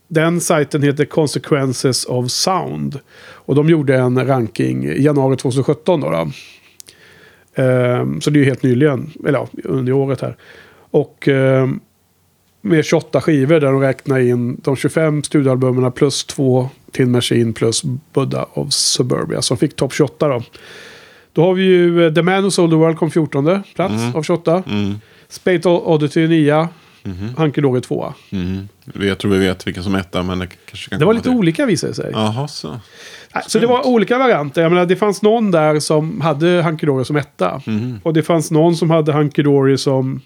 [0.09, 2.99] Den sajten heter Consequences of Sound.
[3.21, 6.11] Och de gjorde en ranking i januari 2017 då.
[6.11, 6.31] då.
[7.63, 10.37] Ehm, så det är ju helt nyligen, eller ja, under året här.
[10.91, 11.81] Och ehm,
[12.63, 17.83] med 28 skivor där de räknar in de 25 studioalbumen plus två Tin Machine plus
[18.13, 20.43] Buddha of Suburbia som fick topp 28 då.
[21.33, 24.23] Då har vi ju eh, The Man Who Sold the World kom 14 plats av
[24.23, 24.63] 28.
[24.67, 24.95] Mm.
[25.29, 26.69] Spate Oddity 9.
[27.37, 28.13] Hunky Dory 2.
[28.31, 28.69] Mm.
[28.95, 31.29] Jag tror vi vet vilka som är etta, men det kanske kan Det var lite
[31.29, 31.39] till.
[31.39, 32.11] olika visade det sig.
[32.13, 32.81] Jaha, så.
[33.47, 34.63] Så det var olika varianter.
[34.63, 37.63] Jag menar, det fanns någon där som hade Hunky Dory som etta.
[38.03, 40.21] Och det fanns någon som hade Hunky Dory som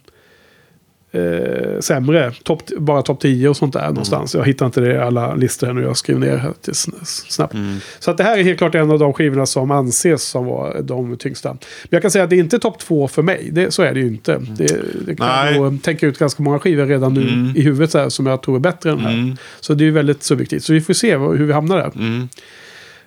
[1.16, 2.32] eh, sämre.
[2.42, 4.34] Top, bara topp 10 och sånt där någonstans.
[4.34, 5.82] Jag hittar inte det i alla listor här nu.
[5.82, 7.54] Jag skriver ner här till sn- snabbt.
[7.98, 10.80] Så att det här är helt klart en av de skivorna som anses som var
[10.82, 11.48] de tyngsta.
[11.50, 11.58] Men
[11.90, 13.48] jag kan säga att det är inte topp 2 för mig.
[13.52, 14.38] Det, så är det ju inte.
[14.58, 14.66] Det,
[15.06, 15.56] det kan Nej.
[15.56, 18.56] jag tänka ut ganska många skivor redan nu i huvudet så här, som jag tror
[18.56, 19.36] är bättre än den här.
[19.60, 20.62] Så det är ju väldigt subjektivt.
[20.64, 21.90] Så vi får se hur vi hamnar där.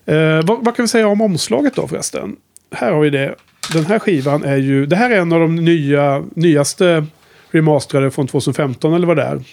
[0.05, 2.35] Eh, vad, vad kan vi säga om omslaget då förresten?
[2.71, 3.35] Här har vi det.
[3.73, 4.85] Den här skivan är ju...
[4.85, 7.05] Det här är en av de nya, nyaste
[7.51, 9.43] remasterade från 2015 eller vad det är.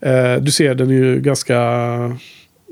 [0.00, 1.56] Eh, du ser den är ju ganska...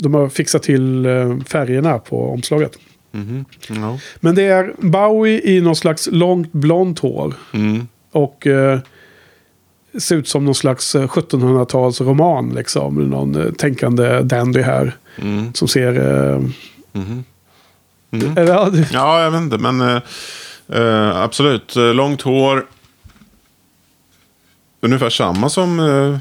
[0.00, 2.78] De har fixat till eh, färgerna på omslaget.
[3.10, 3.44] Mhm.
[3.68, 3.98] Ja.
[4.20, 7.34] Men det är Bowie i någon slags långt blont hår.
[7.52, 7.88] Mm.
[8.12, 8.78] Och eh,
[9.98, 12.94] ser ut som någon slags eh, 1700-tals roman liksom.
[12.94, 14.96] Någon eh, tänkande dandy här.
[15.22, 15.54] Mm.
[15.54, 15.92] Som ser...
[15.92, 16.40] Eh.
[18.36, 20.02] Eller, ja, jag vet inte, men eh,
[20.72, 21.76] eh, absolut.
[21.76, 22.66] Eh, Långt hår.
[24.82, 26.18] Ungefär samma som eh,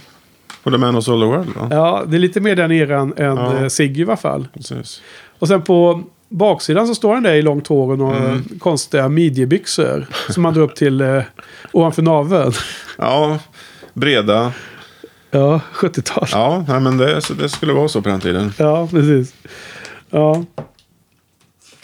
[0.72, 1.49] The Man of Solar World.
[1.55, 1.68] Va?
[1.72, 3.62] Ja, det är lite mer den eran än Ja.
[3.62, 3.70] ja.
[3.70, 4.47] Siggy i alla fall.
[4.53, 5.01] Precis.
[5.39, 8.43] Och sen på baksidan så står den där i långt hår och några Mm.
[8.59, 10.05] konstiga midjebyxor.
[10.30, 11.22] som man drar upp till eh,
[11.72, 12.51] ovanför naveln.
[12.97, 13.39] Ja,
[13.93, 14.53] breda.
[15.32, 16.28] Ja, 70-tal.
[16.32, 16.66] Ja.
[16.68, 18.53] Ja, nej, men det, det skulle vara så på den tiden.
[18.91, 19.34] precis.
[20.09, 20.43] Ja.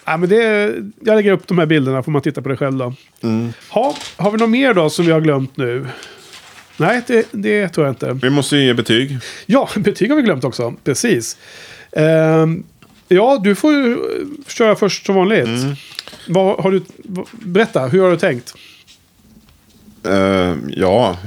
[0.06, 2.78] Ja, men det, jag lägger upp de här bilderna får man titta på det själv
[2.78, 2.94] då.
[3.24, 3.54] Mm.
[3.70, 5.86] Ha, har vi något mer då som vi har glömt nu?
[6.78, 8.14] Nej, det, det tror jag inte.
[8.14, 9.18] Vi måste ju ge betyg.
[9.46, 10.74] Ja, betyg har vi glömt också.
[10.84, 11.38] Precis.
[11.92, 12.64] Ehm,
[13.08, 13.98] ja, du får ju eh,
[14.48, 15.50] köra först som vanligt.
[16.28, 16.82] Vad har du,
[17.32, 18.54] berätta, hur har du tänkt?
[20.06, 21.18] Eh, ja,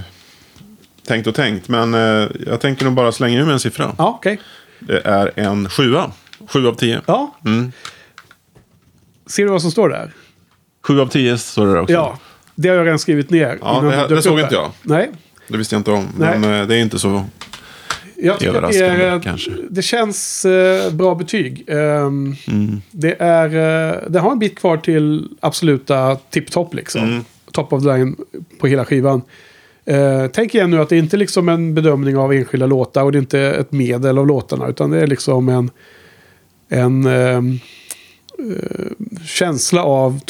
[1.07, 1.69] tänkt och tänkt.
[1.69, 3.95] Men eh, jag tänker nog bara slänga ur mig en siffra.
[3.99, 4.41] Ja, okej.
[4.79, 6.13] Det är en sjua.
[6.49, 7.01] Sju av tio.
[7.07, 7.37] Ja.
[7.45, 7.73] Mm.
[9.27, 10.13] Ser du vad som står där?
[10.87, 11.93] Sju av tio står det där också.
[11.93, 12.19] Ja,
[12.55, 13.59] det har jag redan skrivit ner.
[13.63, 14.71] Ja, det här- det såg inte jag.
[14.83, 15.11] Nej,
[15.51, 16.09] Det visste jag inte om.
[16.19, 16.39] Nej.
[16.39, 17.25] Men eh, det är inte så...
[18.17, 19.51] jag tycker det, är, kanske.
[19.71, 21.65] det känns eh, bra betyg.
[21.69, 22.83] Ehm, Mm.
[22.91, 27.05] det, är, eh, det har en bit kvar till absoluta tipptopp liksom.
[27.05, 27.25] Mm.
[27.53, 28.17] Top of the line
[28.61, 29.23] på hela skivan.
[29.85, 33.13] Eh, tänk igen nu att det inte är liksom en bedömning av enskilda låtar och
[33.13, 34.69] det är inte ett medel av låtarna.
[34.69, 35.71] Utan det är liksom en,
[36.69, 37.59] en ehm,
[38.39, 40.21] eh, känsla av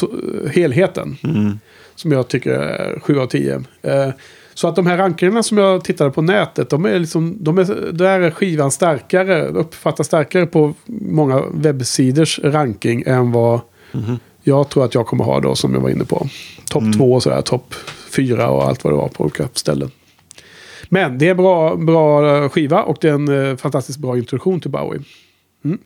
[0.53, 1.17] helheten.
[1.25, 1.59] Mm.
[1.95, 3.63] Som jag tycker är 7 av 10.
[4.55, 7.93] Så att de här rankerna som jag tittade på nätet, de är liksom, de är,
[7.93, 13.61] där är skivan starkare, uppfattas starkare på många webbsidors ranking än vad
[14.43, 16.29] jag tror att jag kommer ha då som jag var inne på.
[16.71, 17.75] Topp två och sådär, topp
[18.11, 19.91] fyra och allt vad det var på olika ställen.
[20.89, 24.71] Men det är bra, bra skiva och det är en eh, fantastiskt bra introduktion till
[24.71, 25.03] Bowie.
[25.65, 25.79] Mm.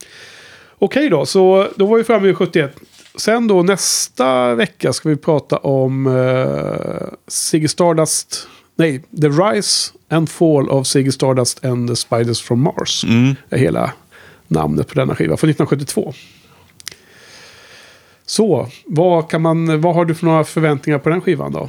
[0.78, 2.76] Okej då, så då var vi framme vid 71.
[3.16, 8.48] Sen då nästa vecka ska vi prata om uh, Ziggy Stardust.
[8.76, 13.04] Nej, The Rise and Fall of Ziggy Stardust and the Spiders from Mars.
[13.04, 13.34] Mm.
[13.50, 13.92] är hela
[14.48, 16.14] namnet på denna skiva från 1972.
[18.26, 21.68] Så, vad, kan man, vad har du för några förväntningar på den skivan då?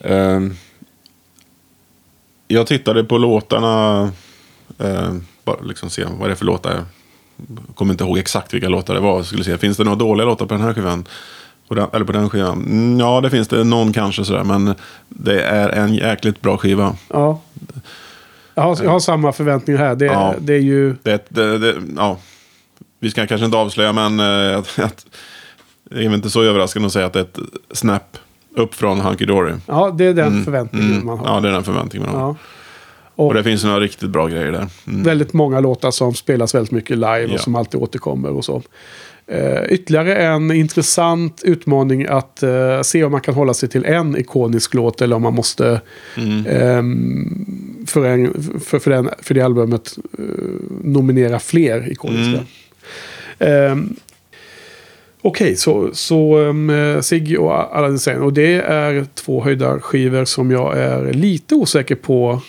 [0.00, 0.54] Ehm,
[2.48, 4.02] jag tittade på låtarna.
[4.80, 6.84] Uh, bara liksom se vad det är för låtar.
[7.74, 9.22] Kommer inte ihåg exakt vilka låtar det var.
[9.22, 11.04] Skulle se, finns det några dåliga låtar på den här skivan?
[11.68, 12.58] På den, eller på den skivan?
[12.58, 13.64] Mm, ja, det finns det.
[13.64, 14.44] Någon kanske sådär.
[14.44, 14.74] Men
[15.08, 16.96] det är en jäkligt bra skiva.
[17.08, 17.40] Ja.
[18.54, 19.94] Jag har, jag har samma förväntningar här.
[19.94, 20.34] Det, Ja.
[20.40, 20.94] det är ju...
[21.02, 22.18] Det, det, ja.
[23.00, 25.06] Vi ska kanske inte avslöja, men eh, att,
[25.90, 27.38] det är inte så överraskande att säga att det är ett
[27.72, 28.18] snap
[28.56, 29.52] upp från Hunky Dory.
[29.66, 31.06] Ja, det är den förväntningen Mm.
[31.06, 31.26] man har.
[31.34, 32.28] Ja, det är den förväntningen man har.
[32.28, 32.36] Ja.
[33.16, 34.66] Och det finns några riktigt bra grejer där.
[34.86, 35.02] Mm.
[35.02, 37.34] Väldigt många låtar som spelas väldigt mycket live Ja.
[37.34, 38.62] och som alltid återkommer och så.
[39.26, 44.16] Eh, ytterligare en intressant utmaning att eh, se om man kan hålla sig till en
[44.16, 45.80] ikonisk låt eller om man måste
[46.16, 46.46] Mm.
[46.46, 50.24] ehm, för, en, för, för, den, för det albumet eh,
[50.84, 52.44] nominera fler ikoniska.
[53.38, 53.72] Mm.
[53.72, 53.96] Ehm,
[55.22, 58.18] Okej, så, så um, Siggy och Aladdin Sane.
[58.18, 62.42] Och det är två höjda skivor som jag är lite osäker på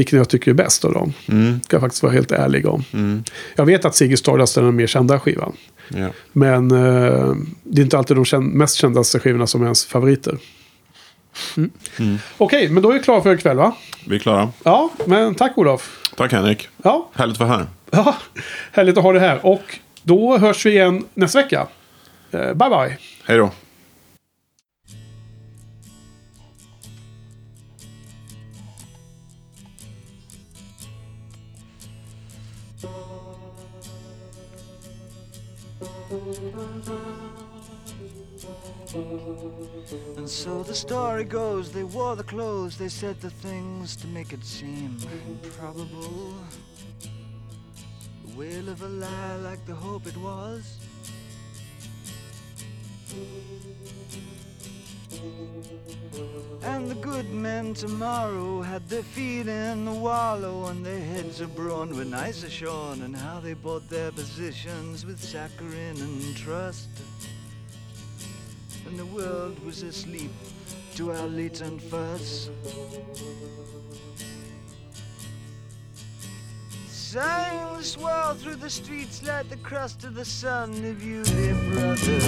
[0.00, 1.12] vilken jag tycker är bäst av dem.
[1.28, 1.60] Mm.
[1.64, 2.84] Ska jag faktiskt vara helt ärlig om.
[2.92, 3.24] Mm.
[3.56, 5.52] Jag vet att Ziggy Stardust är den mer kända skivan.
[5.88, 6.08] Ja.
[6.32, 10.38] Men eh, det är inte alltid de kän- mest kändaste skivorna som är ens favoriter.
[11.56, 12.18] Mm.
[12.38, 13.76] Okej, men då är vi klara för ikväll va?
[14.06, 14.48] Vi är klara.
[14.64, 16.00] Ja, men tack Olof.
[16.16, 16.68] Tack Henrik.
[16.82, 17.66] Ja, Härligt att vara här.
[17.90, 18.16] ja
[18.72, 19.46] härligt att ha det här.
[19.46, 21.66] Och då hörs vi igen nästa vecka.
[22.30, 22.96] Eh, bye bye.
[23.24, 23.50] Hej då.
[40.80, 44.96] Story goes, they wore the clothes, they said the things to make it seem
[45.28, 46.34] improbable.
[48.24, 50.78] The wail of a lie like the hope it was.
[56.62, 61.92] And the good men tomorrow had their feet in the wallow and their heads abroad
[61.92, 66.88] when ice are shorn and how they bought their positions with saccharine and trust
[68.86, 70.32] and the world was asleep
[71.00, 72.50] to our latent fuss.
[77.14, 82.26] The swirl through the streets like the crust of the sun of you, dear brothers.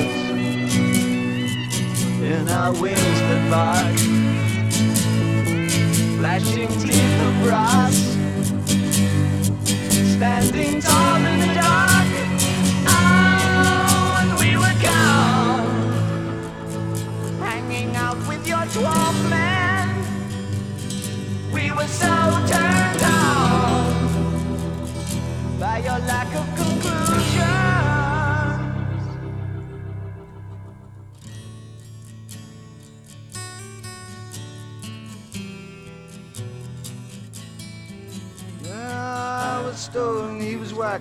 [2.23, 3.99] In our wings that bark,
[6.19, 7.97] flashing teeth of brass,
[10.15, 12.12] standing tall in the dark.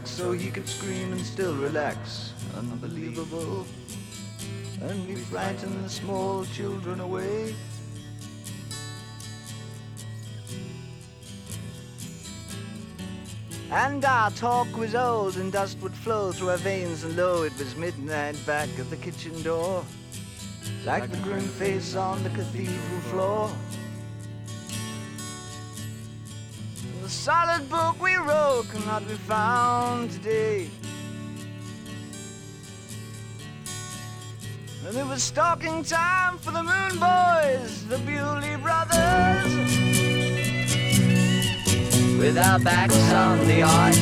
[0.01, 2.33] Wax, so he could scream and still relax.
[2.57, 3.65] Unbelievable
[4.81, 7.53] and we frighten the small children away.
[13.71, 17.55] And our talk was old, and dust would flow through our veins, and lo, it
[17.59, 19.85] was midnight back at the kitchen door,
[20.83, 23.51] like the grim face on the cathedral floor.
[27.11, 30.69] Solid book we wrote cannot be found today.
[34.87, 39.53] And it was stalking time for the Moon Boys, the Bewley Brothers.
[42.17, 43.97] With our backs on the arch.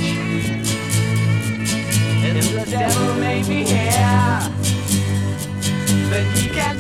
[2.26, 4.40] And the devil may be here.
[6.12, 6.80] But he can't